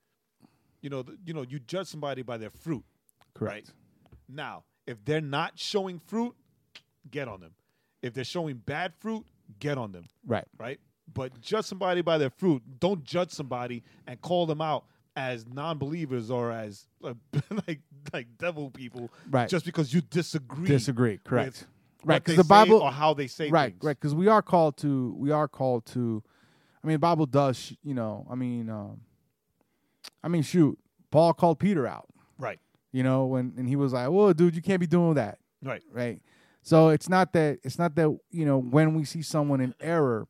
[0.82, 2.84] you know, the, you know, you judge somebody by their fruit.
[3.34, 3.72] correct
[4.28, 6.36] Now, if they're not showing fruit,
[7.10, 7.52] get on them.
[8.02, 9.26] If they're showing bad fruit,
[9.60, 10.80] get on them right right?
[11.14, 12.64] But judge somebody by their fruit.
[12.80, 14.86] Don't judge somebody and call them out
[15.16, 17.14] as non-believers or as uh,
[17.68, 17.80] like
[18.14, 19.50] like devil people, Right.
[19.50, 21.66] Just because you disagree, disagree correct.
[22.04, 23.84] right because the bible or how they say right things.
[23.84, 26.22] right because we are called to we are called to
[26.84, 29.02] i mean bible does you know i mean um
[30.24, 30.78] i mean shoot
[31.10, 32.08] paul called peter out.
[32.38, 32.60] Right,
[32.92, 35.40] you know when and he was like well dude you can't be doing that.
[35.64, 36.22] Right, right.
[36.62, 40.28] So it's not that it's not that you know when we see someone in error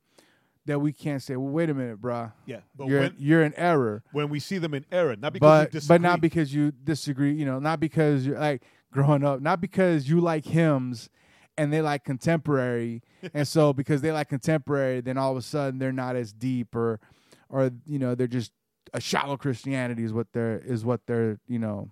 [0.65, 2.31] that we can't say well wait a minute bruh.
[2.45, 2.59] Yeah.
[2.75, 4.03] But you're when you're in error.
[4.11, 7.33] When we see them in error, not because but disagree, but not because you disagree
[7.33, 11.09] you know not because you're like growing up not because you like hymns
[11.57, 13.01] and they like contemporary.
[13.33, 16.75] And so because they like contemporary then all of a sudden they're not as deep
[16.75, 16.99] or
[17.49, 18.51] or you know they're just
[18.93, 21.89] a shallow christianity is what they're is what they're you know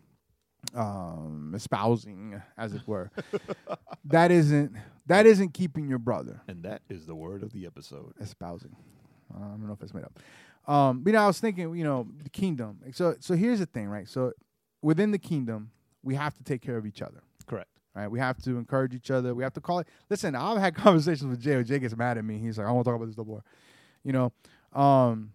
[0.75, 3.11] um espousing as it were
[4.05, 4.71] that isn't
[5.05, 8.13] that isn't keeping your brother and that is the word of the episode.
[8.19, 8.75] espousing.
[9.33, 10.19] Uh, I don't know if it's made up.
[10.67, 12.79] Um, but you know, I was thinking, you know, the kingdom.
[12.93, 14.07] So, so here's the thing, right?
[14.07, 14.31] So,
[14.81, 15.71] within the kingdom,
[16.03, 17.21] we have to take care of each other.
[17.45, 17.69] Correct.
[17.95, 18.09] Right?
[18.09, 19.35] We have to encourage each other.
[19.35, 19.87] We have to call it.
[20.09, 21.65] Listen, I've had conversations with Jae.
[21.65, 22.37] Jae gets mad at me.
[22.37, 23.43] He's like, I won't talk about this no more.
[24.03, 25.31] You know, um,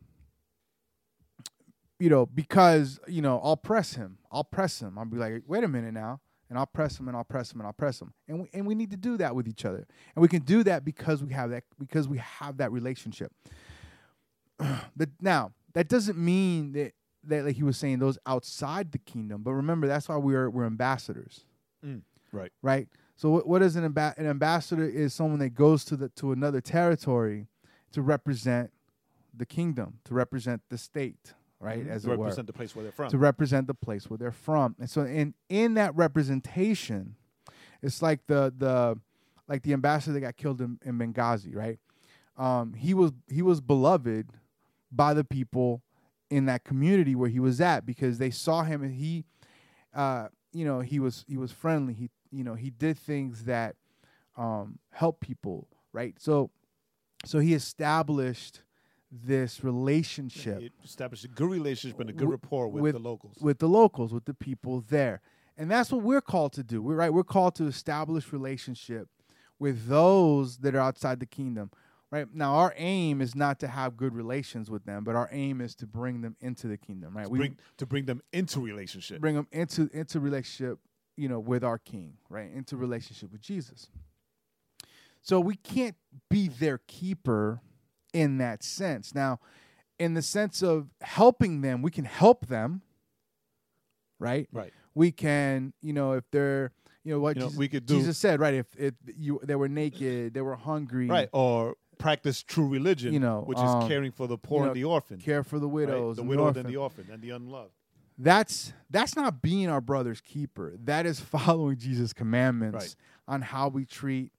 [1.99, 4.19] you know, because you know, I'll press him.
[4.31, 4.99] I'll press him.
[4.99, 7.61] I'll be like, wait a minute now, and I'll press him, and I'll press him,
[7.61, 9.87] and I'll press him, and we, and we need to do that with each other,
[10.15, 13.33] and we can do that because we have that because we have that relationship.
[14.97, 16.93] but now that doesn't mean that
[17.25, 20.65] that like he was saying those outside the kingdom, but remember that's why we're we're
[20.67, 21.45] ambassadors
[21.85, 22.53] mm, Right.
[22.63, 22.89] right?
[23.17, 24.85] So what, what is an, amba- an ambassador?
[24.89, 27.47] Is someone that goes to the to another territory
[27.93, 28.71] to represent
[29.37, 31.87] the kingdom, to represent the state, right?
[31.89, 33.11] As to it were, represent the place where they're from.
[33.11, 34.77] to represent the place where they're from.
[34.79, 37.17] And so in in that representation,
[37.83, 38.99] it's like the the
[39.49, 41.79] like the ambassador that got killed in, in Benghazi, right?
[42.37, 44.31] Um, he was he was beloved
[44.93, 45.83] by the people
[46.31, 49.25] in that community where he was at because they saw him and he
[49.95, 53.77] uh, you know he was he was friendly he you know he did things that
[54.37, 56.51] um, help people right so
[57.25, 58.61] so he established
[59.11, 62.99] this relationship It established a good relationship and a good Wi- rapport with, with- the
[63.01, 63.37] locals.
[63.41, 65.21] with the locals, with the people there.
[65.57, 66.81] And that's what we're called to do.
[66.81, 67.13] We're right.
[67.13, 69.09] We're called to establish relationship
[69.59, 71.71] with those that are outside the kingdom.
[72.11, 75.61] Right now, our aim is not to have good relations with them, but our aim
[75.61, 77.17] is to bring them into the kingdom.
[77.17, 79.21] Right, we bring, to bring them into relationship.
[79.21, 80.79] bring them into into relationship,
[81.17, 82.15] you know, with our King.
[82.31, 83.91] Right, into relationship with Jesus.
[85.21, 85.97] So we can't
[86.31, 87.61] be their keeper
[88.19, 89.15] in that sense.
[89.15, 89.39] Now,
[89.99, 92.83] in the sense of helping them, we can help them.
[94.19, 94.73] Right, right.
[94.95, 96.73] we can, you know, if they're,
[97.05, 98.55] you know, what You know, Jesus, we could do- Jesus said, right?
[98.55, 101.29] If if you they were naked, they were hungry, Right.
[101.33, 104.71] Or practice true religion, You know, which um, is caring for the poor you know,
[104.73, 105.19] and the orphan.
[105.19, 105.75] care for the right?
[105.75, 106.61] widows, The and widowed orphan.
[106.67, 107.73] and the orphan and the unloved.
[108.19, 110.75] That's that's not being our brother's keeper.
[110.85, 112.75] That is following Jesus' commandments
[113.29, 113.35] Right.
[113.35, 114.33] on how we treat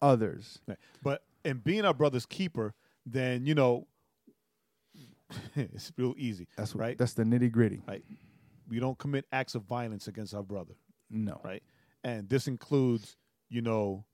[0.00, 0.60] others.
[0.68, 0.78] Right.
[1.02, 2.72] But in being our brother's keeper,
[3.06, 3.86] then you know
[5.56, 6.48] it's real easy.
[6.56, 6.98] That's what, right.
[6.98, 7.82] That's the nitty gritty.
[7.86, 8.04] right.
[8.68, 10.72] We don't commit acts of violence against our brother.
[11.10, 11.62] No, right?
[12.02, 13.16] And this includes,
[13.50, 14.04] you know,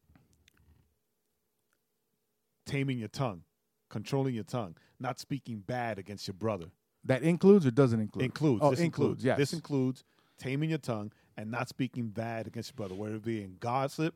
[2.66, 3.42] taming your tongue,
[3.88, 6.66] controlling your tongue, not speaking bad against your brother.
[7.04, 8.24] that includes or doesn't include.
[8.24, 8.60] Includes.
[8.62, 9.24] Oh, this includes.
[9.24, 9.38] Yes.
[9.38, 10.04] This includes
[10.38, 14.14] taming your tongue and not speaking bad against your brother, whether it be in gossip,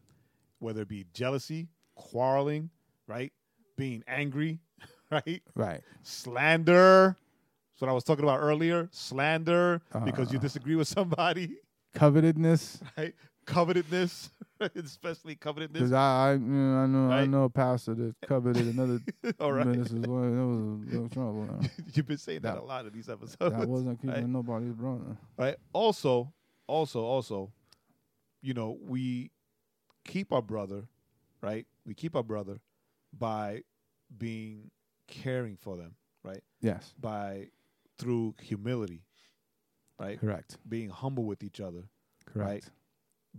[0.59, 2.71] whether it be jealousy, quarreling,
[3.07, 3.33] right?
[3.77, 4.59] Being angry,
[5.11, 5.43] right?
[5.55, 5.81] right.
[6.03, 7.17] Slander.
[7.73, 8.89] That's what I was talking about earlier.
[8.93, 10.43] Slander because you Uh.
[10.43, 11.57] disagree with somebody,
[11.95, 12.81] Covetedness.
[12.97, 13.15] right?
[13.47, 14.31] Covetedness,
[14.77, 15.73] especially covetedness.
[15.75, 19.01] Because I, I, you know, I know, I know a pastor that coveted another
[19.41, 19.67] All right.
[19.67, 20.07] ministers.
[20.07, 21.61] Well, that was a little trouble.
[21.93, 23.55] You've been saying that, That- a lot in these episodes.
[23.55, 24.27] I wasn't keeping right?
[24.27, 25.17] nobody's brother.
[25.37, 25.57] right?
[25.73, 26.33] Also,
[26.67, 27.53] also, also,
[28.41, 29.31] you know, we
[30.05, 30.85] keep our brother,
[31.43, 31.67] right?
[31.85, 32.61] We keep our brother
[33.19, 33.63] by
[34.17, 34.71] being
[35.07, 36.43] caring for them, right?
[36.61, 37.49] Yes, By
[37.99, 39.03] through humility,
[39.99, 40.19] right?
[40.21, 41.85] correct, Being humble with each other,
[42.27, 42.71] correct,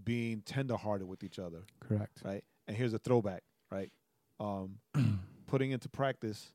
[0.03, 2.21] being tenderhearted with each other, correct.
[2.23, 2.43] right?
[2.67, 3.91] And here's a throwback, right?
[4.39, 4.78] Um,
[5.47, 6.53] putting into practice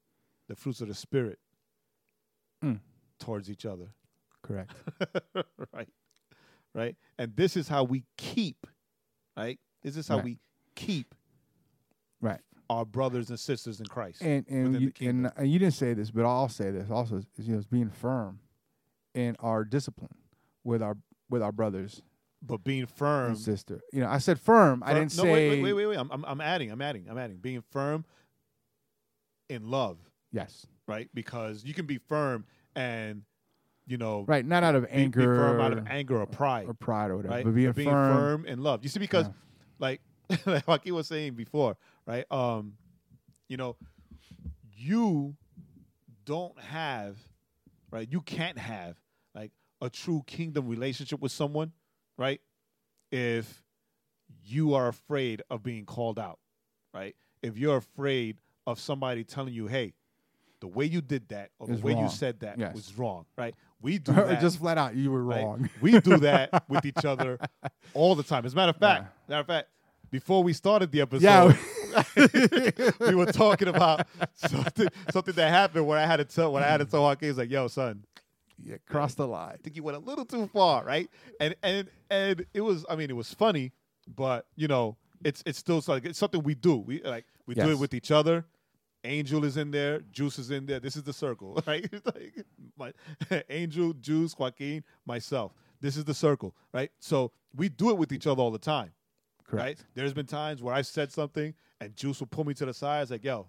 [0.48, 1.38] the fruits of the spirit
[2.62, 2.80] Mm.
[3.18, 3.94] towards each other.
[4.42, 4.74] Correct.
[5.72, 5.88] right?
[6.74, 6.96] Right?
[7.18, 8.66] And this is how we keep,
[9.36, 9.58] right?
[9.82, 10.24] This is how Right.
[10.24, 10.38] we
[10.74, 11.14] keep
[12.20, 12.40] Right.
[12.70, 14.22] Our brothers and sisters in Christ.
[14.22, 17.16] And and you, the and, and you didn't say this, but I'll say this also.
[17.16, 18.38] Is, you know, is being firm
[19.12, 20.14] in our discipline
[20.62, 20.96] with our
[21.28, 22.00] with our brothers
[22.42, 23.34] but being firm.
[23.36, 23.80] sister.
[23.92, 24.82] You know, I said firm.
[24.82, 25.98] I firm- didn't no, say wait, wait, wait, wait, wait.
[25.98, 27.36] I'm, I'm, I'm adding, I'm adding, I'm adding.
[27.36, 28.04] Being firm
[29.48, 29.98] in love,
[30.32, 30.66] yes.
[30.86, 31.08] right?
[31.12, 33.22] Because you can be firm and,
[33.86, 36.66] you know, Right, not out of be, be anger, firm out of anger or pride.
[36.66, 37.44] or pride or whatever, right?
[37.44, 38.46] but being, firm.
[38.46, 38.82] in love.
[38.84, 39.32] You see, because Yeah.
[39.78, 40.00] like
[40.46, 41.76] like Joaquin was saying before,
[42.10, 42.24] right?
[42.30, 42.74] Um,
[43.48, 43.76] you know,
[44.76, 45.36] you
[46.24, 47.16] don't have,
[47.90, 48.08] right?
[48.10, 48.96] You can't have
[49.34, 51.72] like a true kingdom relationship with someone,
[52.18, 52.40] right?
[53.12, 53.62] If
[54.44, 56.38] you are afraid of being called out,
[56.92, 57.14] right?
[57.42, 59.94] If you're afraid of somebody telling you, "Hey,
[60.60, 62.74] the way you did that or the way you said that Yes.
[62.74, 63.54] was wrong," right?
[63.80, 65.44] We do that just flat out, you were right?
[65.44, 65.70] wrong.
[65.80, 67.38] We do that with each other
[67.94, 68.44] all the time.
[68.44, 69.68] As a matter of fact, matter of fact,
[70.10, 71.56] before we started the episode, Yeah.
[73.00, 76.66] we were talking about something something that happened where I had to tell when I
[76.66, 78.04] had to tell Joaquin, he's like, "Yo, son,
[78.62, 79.52] yeah, crossed the line.
[79.54, 81.08] I think you went a little too far, right?"
[81.40, 83.72] And and and it was, I mean, it was funny,
[84.06, 86.76] but you know, it's it's still like it's something we do.
[86.76, 88.44] We like we do it with each other.
[89.04, 90.78] Angel is in there, Juice is in there.
[90.78, 91.90] This is the circle, right?
[92.04, 92.44] Like
[92.76, 92.92] my,
[93.48, 95.52] Angel, Juice, Joaquin, myself.
[95.80, 96.90] This is the circle, right?
[96.98, 98.92] So we do it with each other all the time,
[99.50, 99.66] Correct.
[99.80, 99.86] Right?
[99.94, 103.02] There's been times where I said something and Juice will pull me to the side.
[103.02, 103.48] It's like, yo,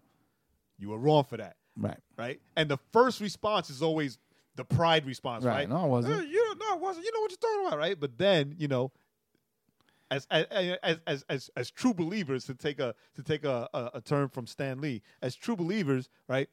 [0.80, 1.58] you were wrong for that.
[1.78, 1.99] Right.
[2.18, 2.41] Right?
[2.58, 4.18] And the first response is always
[4.56, 5.54] the pride response, Right.
[5.60, 5.70] right?
[5.70, 6.22] No, it wasn't.
[6.22, 7.06] "Eh, you no, it wasn't.
[7.06, 7.99] You know what you're talking about, right?
[7.99, 8.91] But then, you know,
[10.10, 10.45] as as
[10.84, 14.28] as as as, as true believers, to take a to take a, a, a term
[14.28, 16.49] from Stan Lee, as true believers, right?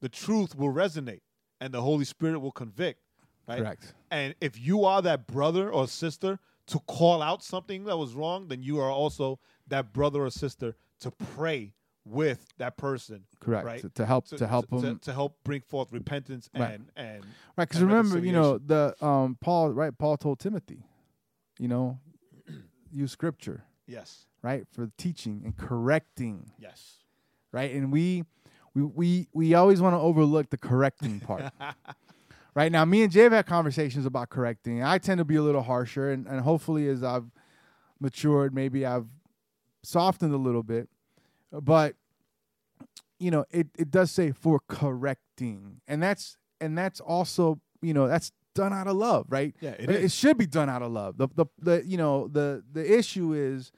[0.00, 1.22] The truth will resonate,
[1.60, 3.00] and the Holy Spirit will convict,
[3.48, 3.58] right?
[3.58, 3.94] Correct.
[4.12, 6.38] And if you are that brother or sister
[6.68, 9.38] to call out something that was wrong, then you are also
[9.68, 13.64] that brother or sister to pray with that person, Correct.
[13.64, 13.80] Right?
[13.80, 14.98] To, to help to, to help to, them.
[15.00, 16.80] to help bring forth repentance and Right.
[16.96, 17.24] and
[17.56, 19.96] Right, because remember, you know, the um Paul, right?
[19.96, 20.84] Paul told Timothy,
[21.58, 22.00] you know,
[22.90, 26.98] use scripture, yes, right, for teaching and correcting, yes.
[27.52, 27.72] right?
[27.72, 28.24] And we,
[28.74, 31.52] we, we, we always want to overlook the correcting part,
[32.54, 32.70] right?
[32.70, 34.82] Now, me and Jae have had conversations about correcting.
[34.82, 37.30] I tend to be a little harsher, and, and hopefully, as I've
[38.00, 39.06] matured, maybe I've
[39.82, 40.88] softened a little bit,
[41.50, 41.94] but
[43.18, 48.08] you know, it it does say for correcting, and that's and that's also you know
[48.08, 49.54] that's done out of love, right?
[49.60, 51.16] Yeah, it it, should be done out of love.
[51.18, 53.70] The the the you know the the issue is,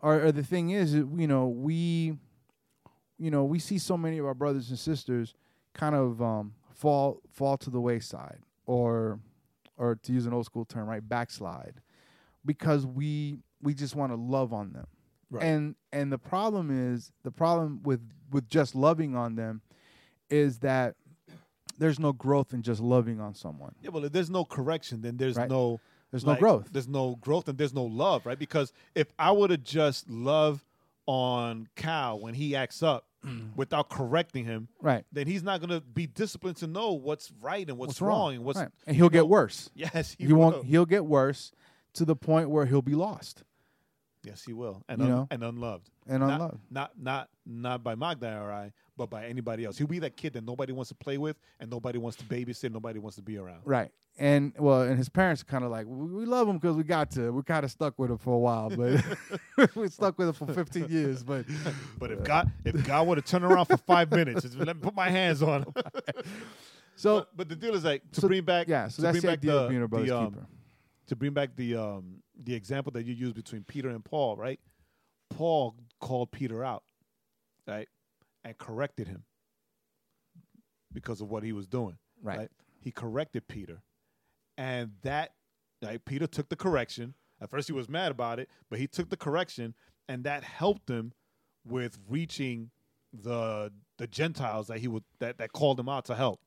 [0.00, 2.16] or, or the thing is, you know we,
[3.18, 5.34] you know we see so many of our brothers and sisters
[5.74, 9.18] kind of um, fall fall to the wayside, or
[9.76, 11.80] or to use an old school term, right, backslide,
[12.44, 14.86] because we we just want to love on them.
[15.30, 15.44] Right.
[15.44, 18.00] And and the problem is the problem with
[18.30, 19.62] with just loving on them
[20.30, 20.96] is that
[21.78, 23.74] there's no growth in just loving on someone.
[23.82, 25.48] Yeah, well, if there's no correction, then there's Right.
[25.50, 26.68] no There's like, no growth.
[26.72, 28.38] There's no growth, and there's no love, right?
[28.38, 30.64] Because if I would have just loved
[31.06, 33.56] on Cal when he acts up Mm.
[33.56, 35.04] without correcting him, Right.
[35.10, 38.34] then he's not going to be disciplined to know what's right and what's, What's wrong,
[38.36, 38.68] and what's Right.
[38.86, 39.68] And he'll get worse.
[39.74, 40.38] Yes, he, He, will.
[40.40, 41.50] won't he'll get worse
[41.94, 43.42] to the point where he'll be lost
[44.26, 45.28] Yes, he will, and You un- know?
[45.30, 46.58] and unloved, and not, unloved.
[46.70, 49.78] Not not not by Magda or I, but by anybody else.
[49.78, 52.72] He'll be that kid that nobody wants to play with, and nobody wants to babysit,
[52.72, 53.60] nobody wants to be around.
[53.64, 53.90] Right.
[54.18, 56.82] And well, and his parents are kind of like, we, we love him because we
[56.84, 57.30] got to.
[57.30, 59.04] We're kind of stuck with him for a while, but
[59.76, 61.22] we're stuck with him for 15 years.
[61.22, 61.44] But
[61.98, 64.94] But if God if God would have turned around for five minutes, let me put
[64.94, 65.74] my hands on him.
[66.96, 69.22] so but, but the deal is like to so- bring back yeah, so that's bring
[69.22, 70.46] the back idea the, of being a brother's the, um, keeper.
[71.08, 74.60] to bring back the um the example that you use between Peter and Paul, right?
[75.30, 76.84] Paul called Peter out,
[77.66, 77.88] right,
[78.44, 79.24] and corrected him
[80.92, 81.98] because of what he was doing.
[82.22, 82.50] Right.
[82.80, 83.82] He corrected Peter,
[84.56, 85.32] and that
[85.82, 87.14] right, Peter took the correction.
[87.40, 89.74] At first, he was mad about it, but he took the correction,
[90.08, 91.12] and that helped him
[91.66, 92.70] with reaching
[93.12, 96.40] the the Gentiles that he would that that called him out to help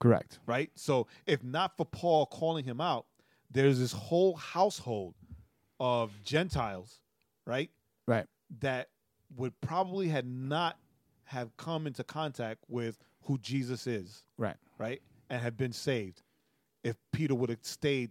[0.00, 0.38] Correct.
[0.46, 0.70] right?
[0.74, 3.06] So if not for Paul calling him out,
[3.50, 5.14] there's this whole household
[5.80, 7.00] of Gentiles,
[7.46, 7.70] right?
[8.06, 8.26] Right.
[8.60, 8.88] That
[9.36, 10.78] would probably had not
[11.24, 14.56] have come into contact with who Jesus is, Right.
[14.78, 15.00] right?
[15.30, 16.22] And have been saved
[16.82, 18.10] if Peter would have stayed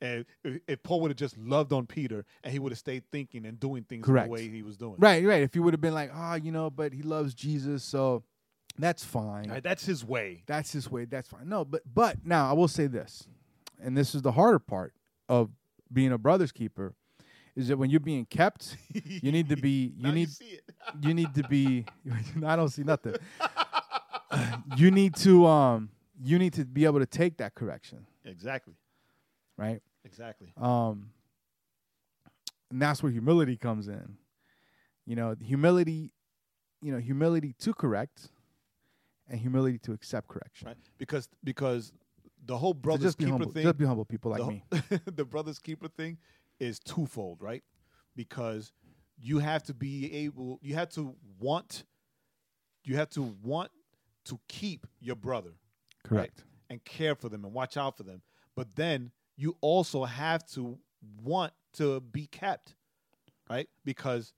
[0.00, 3.46] and if- Paul would have just loved on Peter and he would have stayed thinking
[3.46, 4.26] and doing things Correct.
[4.26, 4.96] the way he was doing.
[4.98, 5.24] Right.
[5.24, 5.42] Right.
[5.42, 8.22] If you would have been like, ah, you know, but he loves Jesus, so
[8.78, 9.48] that's fine.
[9.50, 10.42] Right, That's his way.
[10.46, 11.04] That's his way.
[11.04, 11.48] That's fine.
[11.48, 13.28] No, but but now I will say this,
[13.80, 14.92] and this is the harder part
[15.28, 15.50] of
[15.94, 16.94] being a brother's keeper,
[17.56, 20.64] is that when you're being kept, you need to be you need see it.
[21.00, 21.86] you need to be.
[22.44, 23.14] I don't see nothing.
[24.76, 25.90] you need to um
[26.22, 28.74] you need to be able to take that correction, exactly.
[29.56, 29.80] right?
[30.04, 30.52] Exactly.
[30.60, 31.10] Um,
[32.70, 34.16] and that's where humility comes in.
[35.06, 36.12] You know, humility,
[36.82, 38.28] you know, humility to correct,
[39.28, 40.68] and humility to accept correction.
[40.68, 40.76] Right?
[40.98, 41.92] Because because
[42.46, 43.50] the whole brothers just keeper humble.
[43.52, 44.64] thing Just be humble, people like the, me.
[45.14, 46.18] the brothers keeper thing
[46.60, 47.62] is twofold, right?
[48.16, 48.72] Because
[49.18, 51.84] you have to be able, you have to want,
[52.84, 53.70] you have to want
[54.26, 55.50] to keep your brother,
[56.10, 56.18] right?
[56.30, 56.44] Correct.
[56.70, 58.22] and care for them and watch out for them.
[58.56, 60.78] But then you also have to
[61.22, 62.74] want to be kept,
[63.50, 63.68] right?
[63.84, 64.32] Because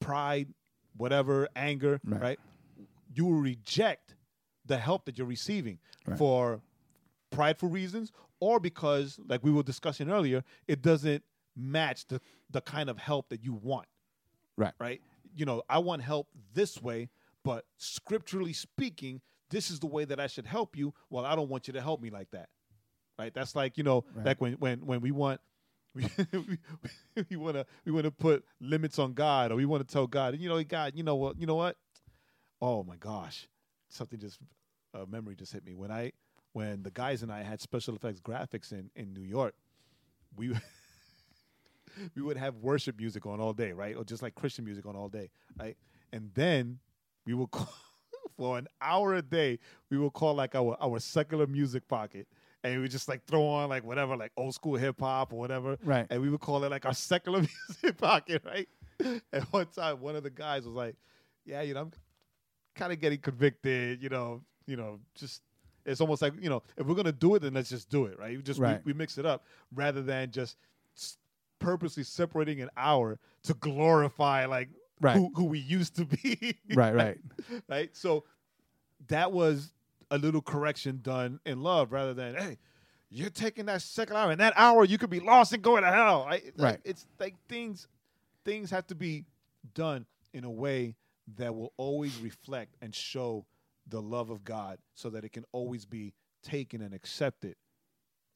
[0.00, 0.48] pride,
[0.96, 2.20] whatever, anger, Right.
[2.20, 2.40] right?
[3.14, 4.14] You will reject
[4.66, 6.18] the help that you're receiving Right.
[6.18, 6.60] for
[7.30, 11.22] prideful reasons or because, like we were discussing earlier, it doesn't
[11.56, 13.86] match the, the kind of help that you want
[14.56, 14.74] Right.
[14.78, 15.00] right?
[15.34, 17.08] You know, I want help this way,
[17.44, 20.94] but scripturally speaking, this is the way that I should help you.
[21.10, 22.48] Well, I don't want you to help me like that,
[23.18, 23.32] right?
[23.34, 24.26] That's like you know, Right.
[24.26, 25.40] like when when when we want.
[25.96, 29.92] We, we want to we want to put limits on God, or we want to
[29.92, 31.76] tell God, you know, God, you know what, you know what?
[32.60, 33.46] Oh my gosh,
[33.94, 34.38] something just
[34.94, 36.12] a memory just hit me when I
[36.52, 39.54] when the guys and I had special effects graphics in in New York.
[40.36, 40.54] We
[42.14, 43.96] we would have worship music on all day, right?
[43.96, 45.76] Or just like Christian music on all day, right?
[46.12, 46.78] And then
[47.26, 47.72] we would call
[48.36, 49.58] for an hour a day,
[49.90, 52.26] we would call like our our secular music pocket.
[52.62, 55.38] And we would just like throw on like whatever, like old school hip hop or
[55.38, 55.76] whatever.
[55.84, 56.06] Right.
[56.08, 58.68] And we would call it like our secular music pocket, right?
[59.32, 60.96] And one time one of the guys was like,
[61.44, 61.92] Yeah, you know, I'm
[62.74, 65.42] kind of getting convicted, you know, you know, just
[65.86, 68.18] it's almost like, you know, if we're gonna do it, then let's just do it,
[68.18, 68.36] right?
[68.36, 68.80] We just Right.
[68.84, 69.44] we, we mix it up
[69.74, 70.56] rather than just
[71.58, 74.68] purposely separating an hour to glorify like
[75.00, 75.16] Right.
[75.16, 76.56] who, who we used to be.
[76.74, 77.18] Right, right.
[77.68, 77.90] right.
[77.96, 78.24] So
[79.08, 79.72] that was
[80.10, 82.58] a little correction done in love rather than, hey,
[83.10, 84.32] you're taking that second hour.
[84.32, 86.24] In that hour, you could be lost and going to hell.
[86.26, 86.44] Right.
[86.56, 86.80] Like, Right.
[86.84, 87.88] It's like things
[88.44, 89.24] things have to be
[89.74, 90.94] done in a way
[91.36, 93.46] that will always reflect and show
[93.88, 97.56] the love of God so that it can always be taken and accepted.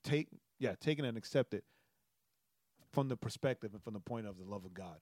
[0.04, 0.28] Take
[0.58, 1.62] yeah, taken and accepted
[2.92, 4.96] from the perspective and from the point of the love of God.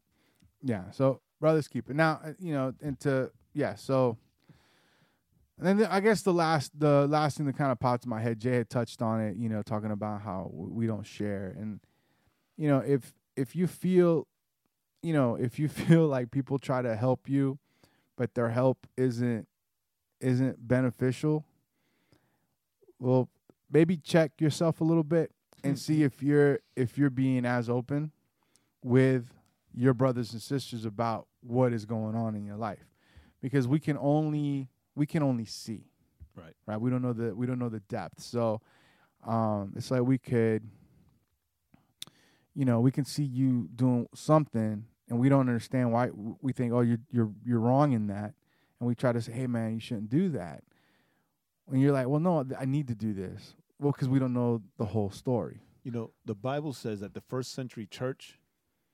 [0.63, 0.91] Yeah.
[0.91, 2.21] So brothers keep it now.
[2.25, 3.75] uh, You know, and to yeah.
[3.77, 4.19] So,
[5.59, 8.21] and then I guess the last the last thing that kind of popped in my
[8.21, 9.37] head, Jae had touched on it.
[9.37, 11.81] You know, talking about how we don't share, and
[12.57, 14.27] you know, if if you feel,
[15.03, 17.59] you know, if you feel like people try to help you,
[18.17, 19.47] but their help isn't
[20.21, 21.45] isn't beneficial,
[22.99, 23.29] well,
[23.71, 25.31] maybe check yourself a little bit
[25.63, 28.13] and see if you're if you're being as open
[28.83, 29.27] with
[29.75, 32.87] your brothers and sisters about what is going on in your life.
[33.43, 35.85] Because we can only we can only see.
[36.35, 36.55] Right.
[36.67, 36.81] right?
[36.81, 38.23] We don't know the we don't know the depth.
[38.23, 38.61] So
[39.27, 40.63] um it's like we could
[42.55, 46.09] you know we can see you doing something and we don't understand why
[46.41, 48.35] we think oh you're you're you're wrong in that
[48.81, 50.63] and we try to say hey man you shouldn't do that
[51.71, 54.63] and you're like well no i need to do this well because we don't know
[54.79, 58.41] the whole story You know, the Bible says that the first century church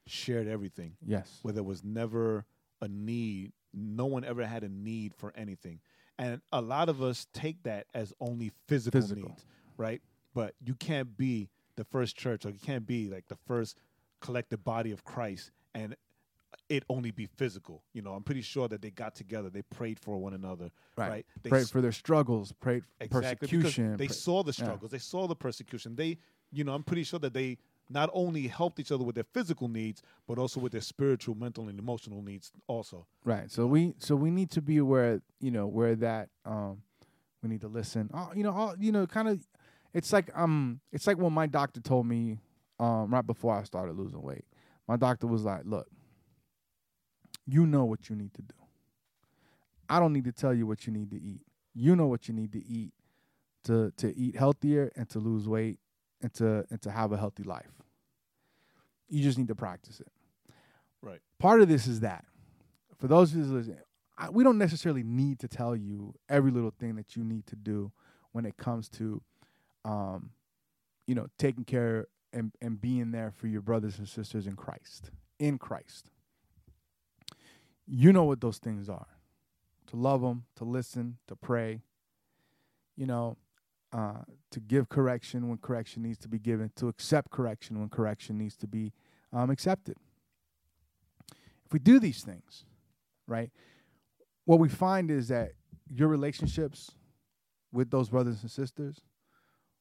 [0.07, 2.45] shared everything, yes where there was never
[2.83, 3.53] a need.
[3.73, 5.81] No one ever had a need for anything.
[6.19, 9.29] And a lot of us take that as only physical, Physical.
[9.31, 9.47] needs,
[9.79, 10.03] right?
[10.35, 13.79] But you can't be the first church, or you can't be like the first
[14.21, 15.97] collective body of Christ and
[16.69, 17.83] it only be physical.
[17.93, 21.09] You know, I'm pretty sure that they got together, they prayed for one another, right,
[21.09, 21.27] right?
[21.43, 24.65] They prayed s- for their struggles prayed for Exactly, persecution They saw the yeah.
[24.65, 24.91] struggles.
[24.91, 25.97] They saw the persecution.
[25.97, 26.19] They,
[26.51, 27.59] you know, I'm pretty sure that they
[27.91, 31.69] not only helped each other with their physical needs, but also with their spiritual, mental,
[31.69, 32.53] and emotional needs.
[32.69, 33.51] Also, Right.
[33.51, 36.83] So we so we need to be aware, you know, where that um
[37.43, 38.09] we need to listen.
[38.15, 39.47] Oh, you know, all you know, kind of
[39.93, 42.39] it's like um it's like when my doctor told me
[42.79, 44.45] um right before I started losing weight.
[44.89, 45.89] My doctor was like, "Look,
[47.47, 48.55] you know what you need to do.
[49.89, 51.43] I don't need to tell you what you need to eat.
[51.75, 52.93] You know what you need to eat
[53.65, 55.79] to to eat healthier and to lose weight
[56.21, 57.83] and to and to have a healthy life.
[59.09, 60.13] You just need to practice it."
[61.03, 61.21] right?
[61.39, 62.25] part of this is that
[62.97, 63.79] for those who's listening,
[64.17, 67.57] I, we don't necessarily need to tell you every little thing that you need to
[67.57, 67.91] do
[68.31, 69.21] when it comes to,
[69.85, 70.31] um,
[71.07, 75.11] you know, taking care and, and being there for your brothers and sisters in Christ.
[75.39, 76.11] In Christ,
[77.87, 79.09] you know what those things are:
[79.89, 81.83] to love them, to listen, to pray.
[82.97, 83.37] You know,
[83.93, 88.39] uh, to give correction when correction needs to be given, to accept correction when correction
[88.39, 88.93] needs to be
[89.33, 89.97] um, accepted
[91.73, 92.67] if we do these things,
[93.27, 93.51] right,
[94.45, 95.53] what we find is that
[95.89, 96.91] your relationships
[97.73, 99.01] with those brothers and sisters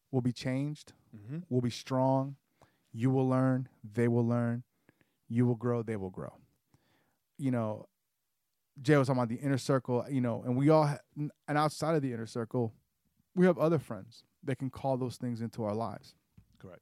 [0.10, 1.40] will be changed, Mm-hmm.
[1.50, 2.38] will be strong.
[2.94, 4.64] You will learn, they will learn.
[5.30, 6.34] You will grow, they will grow.
[7.38, 7.88] You know,
[8.82, 11.96] Jae was talking about the inner circle, you know, and we all, ha- and outside
[11.96, 12.74] of the inner circle,
[13.36, 16.16] we have other friends that can call those things into our lives.
[16.60, 16.82] Correct.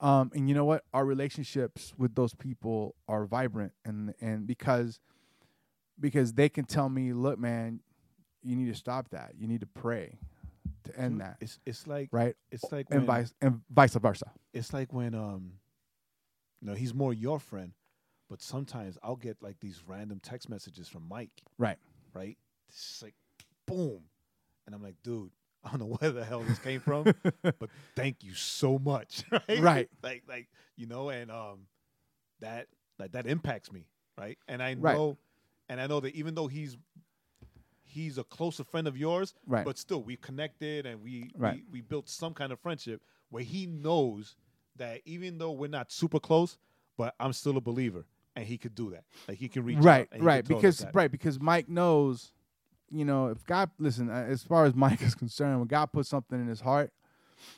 [0.00, 0.84] Um, and you know what?
[0.92, 4.98] Our relationships with those people are vibrant, and and because
[6.00, 7.80] because they can tell me, look, man,
[8.42, 9.34] you need to stop that.
[9.38, 10.18] You need to pray
[10.84, 12.34] to end that, It's it's like right?
[12.50, 14.32] it's like And when, vice and vice versa.
[14.52, 15.54] it's like when um,
[16.60, 17.72] you know, he's more your friend,
[18.28, 21.78] but sometimes I'll get like these random text messages from Mike, Right.
[22.14, 22.36] right?
[22.68, 23.14] It's just like
[23.66, 24.04] boom,
[24.66, 25.30] and I'm like, dude,
[25.64, 27.12] I don't know where the hell this came from,
[27.58, 29.60] but thank you so much, right?
[29.60, 29.88] Right.
[30.02, 31.66] Like like you know, and um,
[32.40, 32.66] that
[32.98, 33.86] like that impacts me,
[34.18, 34.38] right?
[34.48, 34.94] And I Right.
[34.94, 35.18] know,
[35.68, 36.76] and I know that even though he's
[37.92, 39.64] he's a closer friend of yours, Right.
[39.64, 41.62] but still we connected and we, Right.
[41.72, 44.36] we we built some kind of friendship where he knows
[44.76, 46.56] that even though we're not super close,
[46.96, 49.04] but I'm still a believer, and he could do that.
[49.28, 50.44] Like he can reach out right, right.
[50.46, 52.32] can tell us Because right, because Mike knows,
[52.90, 56.08] you know, if God listen, uh, as far as Mike is concerned, when God puts
[56.08, 56.90] something in his heart,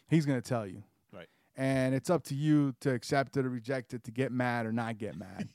[0.08, 0.82] He's gonna tell you.
[1.12, 1.28] Right.
[1.56, 4.72] and it's up to you to accept it or reject it, to get mad or
[4.72, 5.48] not get mad.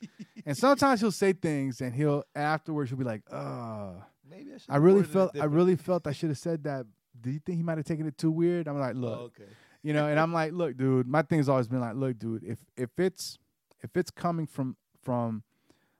[0.46, 4.70] and sometimes he'll say things, and he'll afterwards he'll be like, "Oh, Maybe I should.
[4.70, 6.86] I really felt I really felt I should have said that."
[7.20, 8.66] Do you think he might have taken it too weird?
[8.66, 9.50] I'm like, look, Oh, okay.
[9.82, 12.64] you know, and I'm like, look, dude, my thing's always been like, look, dude, if
[12.76, 13.38] if it's
[13.82, 15.42] if it's coming from from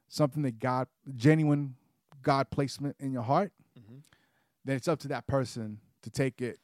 [0.08, 1.74] something that God genuine
[2.22, 4.02] God placement in your heart, Mhm.
[4.64, 6.58] then it's up to that person to take it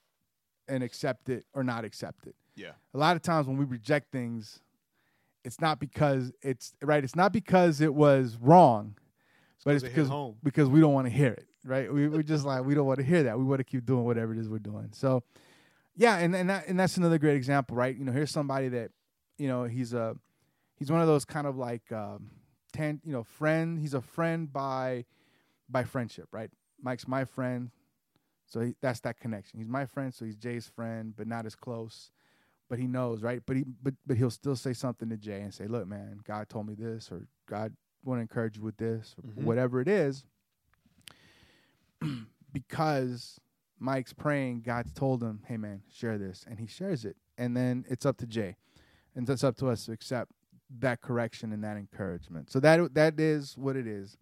[0.69, 2.35] and accept it or not accept it.
[2.55, 2.73] Yeah.
[2.95, 4.61] A lot of times when we reject things,
[5.45, 7.03] it's not because it's right.
[7.05, 8.97] It's not because it was wrong,
[9.65, 11.47] but it's it hit because because we don't want to hear it.
[11.67, 11.93] Right?
[11.93, 13.37] We we just like we don't want to hear that.
[13.39, 14.91] We want to keep doing whatever it is we're doing.
[14.93, 15.25] So,
[15.97, 17.97] yeah, and and that, and that's another great example, right?
[17.97, 18.93] You know, here's somebody that,
[19.37, 20.15] you know, he's a
[20.77, 22.31] he's one of those kind of like um,
[22.73, 23.79] tan, you know, friend.
[23.81, 25.07] He's a friend by
[25.69, 26.51] by friendship, right?
[26.81, 27.71] Mike's my friend,
[28.47, 29.59] so he, that's that connection.
[29.59, 32.11] He's my friend, so he's Jae's friend, but not as close.
[32.69, 33.43] But he knows, right?
[33.45, 36.49] But he but but he'll still say something to Jae and say, "Look, man, God
[36.49, 39.45] told me this, or God want to encourage you with this, or Mhm.
[39.45, 40.25] whatever it is."
[42.53, 43.41] because
[43.79, 47.85] Mike's praying, God's told him, "Hey, man, share this," and he shares it, and then
[47.89, 48.57] it's up to Jae,
[49.15, 50.33] and it's up to us to accept
[50.79, 52.51] that correction and that encouragement.
[52.51, 54.17] So that that is what it is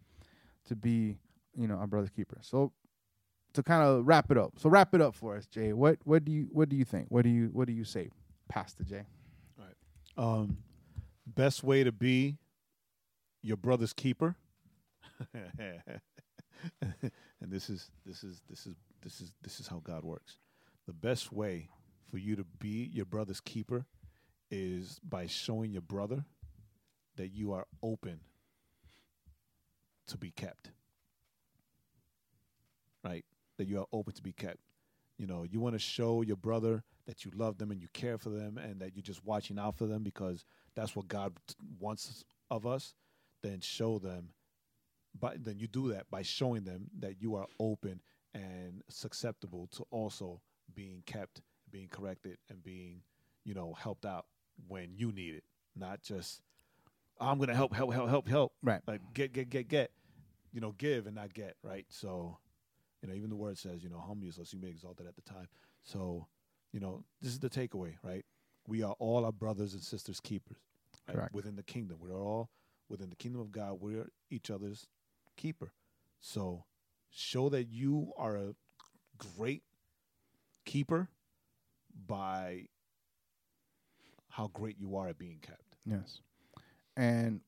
[0.66, 1.18] to be,
[1.54, 2.38] you know, a brother keeper.
[2.42, 2.72] So
[3.54, 4.54] to kind of wrap it up.
[4.58, 5.72] So wrap it up for us, Jae.
[5.72, 7.06] What what do you what do you think?
[7.08, 8.10] What do you what do you say,
[8.48, 9.06] Pastor Jae?
[10.16, 10.58] Um,
[11.26, 12.38] best way to be
[13.42, 14.36] your brother's keeper.
[16.82, 20.38] and this is this is this is this is this is how God works.
[20.86, 21.68] The best way
[22.10, 23.86] for you to be your brother's keeper
[24.50, 26.24] is by showing your brother
[27.16, 28.20] that you are open
[30.08, 30.70] to be kept.
[33.02, 33.24] Right?
[33.58, 34.58] That you are open to be kept.
[35.18, 38.18] You know, you want to show your brother that you love them and you care
[38.18, 40.44] for them and that you're just watching out for them because
[40.74, 41.34] that's what God
[41.78, 42.94] wants of us,
[43.42, 44.30] then show them
[45.18, 48.00] but then you do that by showing them that you are open
[48.34, 50.40] and susceptible to also
[50.74, 51.40] being kept,
[51.70, 53.02] being corrected and being,
[53.44, 54.26] you know, helped out
[54.68, 55.44] when you need it.
[55.76, 56.40] Not just
[57.20, 58.52] I'm gonna help, help, help, help, help.
[58.62, 58.80] Right.
[58.86, 59.90] Like get, get, get, get.
[60.52, 61.84] You know, give and not get, right?
[61.88, 62.38] So,
[63.02, 65.06] you know, even the word says, you know, humble yourself, so you may exalt it
[65.08, 65.48] at the time.
[65.82, 66.28] So,
[66.72, 68.24] you know, this is the takeaway, right?
[68.68, 70.58] We are all our brothers and sisters keepers
[71.08, 71.16] right?
[71.16, 71.34] Correct.
[71.34, 71.98] within the kingdom.
[72.00, 72.50] We're all
[72.88, 73.78] within the kingdom of God.
[73.80, 74.86] We're each other's
[75.36, 75.72] keeper.
[76.20, 76.64] So
[77.10, 78.54] show that you are a
[79.36, 79.62] great
[80.64, 81.08] keeper
[82.06, 82.66] by
[84.30, 85.76] how great you are at being kept.
[85.84, 86.20] Yes.
[86.96, 87.40] And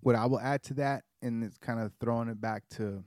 [0.00, 3.04] what I will add to that, and it's kind of throwing it back to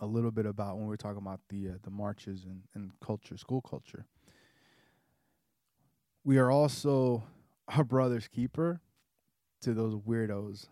[0.00, 2.92] a little bit about when we were talking about the uh, the marches and, and
[3.00, 4.06] culture, school culture.
[6.24, 7.22] We are also
[7.68, 8.80] our brother's keeper
[9.62, 10.66] to those weirdos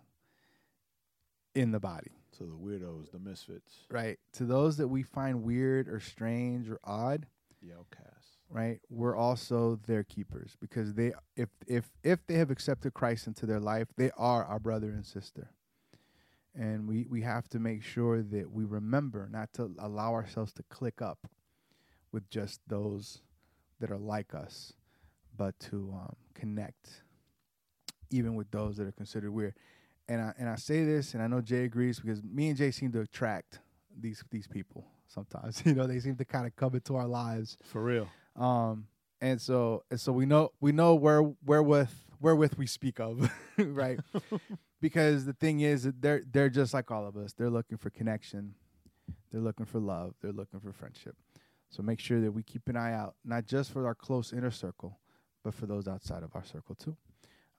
[1.55, 4.19] in the body, So the weirdos, the misfits, right?
[4.35, 7.27] To those that we find weird or strange or odd,
[7.63, 8.39] the outcasts.
[8.51, 13.47] right we're also their keepers because they if if if they have accepted christ into
[13.47, 15.51] their life they are our brother and sister
[16.55, 20.63] and we we have to make sure that we remember not to allow ourselves to
[20.65, 21.29] click up
[22.11, 23.23] with just those
[23.81, 24.73] that are like us
[25.37, 27.03] but to um, connect
[28.11, 29.55] even with those that are considered weird
[30.13, 32.73] and I and I say this and I know Jae agrees because me and Jae
[32.73, 33.61] seem to attract
[33.99, 37.57] these these people sometimes you know they seem to kind of come into our lives
[37.65, 38.09] For real.
[38.37, 38.87] um,
[39.21, 41.91] and so and so we know we know where wherewith
[42.23, 43.99] wherewith we speak of, right?
[44.81, 47.33] because the thing is that they're they're just like all of us.
[47.33, 48.55] They're looking for connection.
[49.31, 50.15] They're looking for love.
[50.23, 51.17] They're looking for friendship.
[51.69, 54.51] So make sure that we keep an eye out, not just for our close inner
[54.51, 54.99] circle,
[55.43, 56.97] but for those outside of our circle too.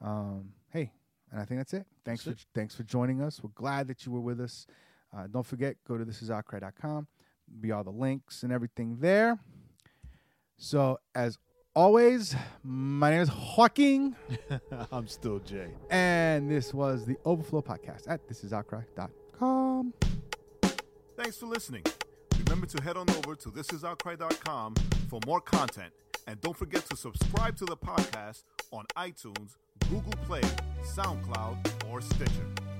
[0.01, 0.91] Um, hey,
[1.33, 1.85] and I think that's it.
[2.05, 3.41] Thanks That's for thanks for joining us.
[3.43, 4.65] We're glad that you were with us.
[5.15, 7.07] Uh, don't forget, go to thisisoutcry.com.
[7.59, 9.37] Be all the links and everything there.
[10.57, 11.37] So as
[11.75, 14.15] always, my name is Joaquin.
[14.91, 15.71] I'm still Jae.
[15.89, 19.93] and this was the Overflow Podcast at thisisoutcry.com.
[21.17, 21.83] Thanks for listening.
[22.45, 24.75] Remember to head on over to thisisoutcry.com
[25.09, 25.91] for more content.
[26.27, 29.57] And don't forget to subscribe to the podcast on iTunes,
[29.93, 30.41] Google Play,
[30.95, 31.55] SoundCloud,
[31.91, 32.72] or Stitcher.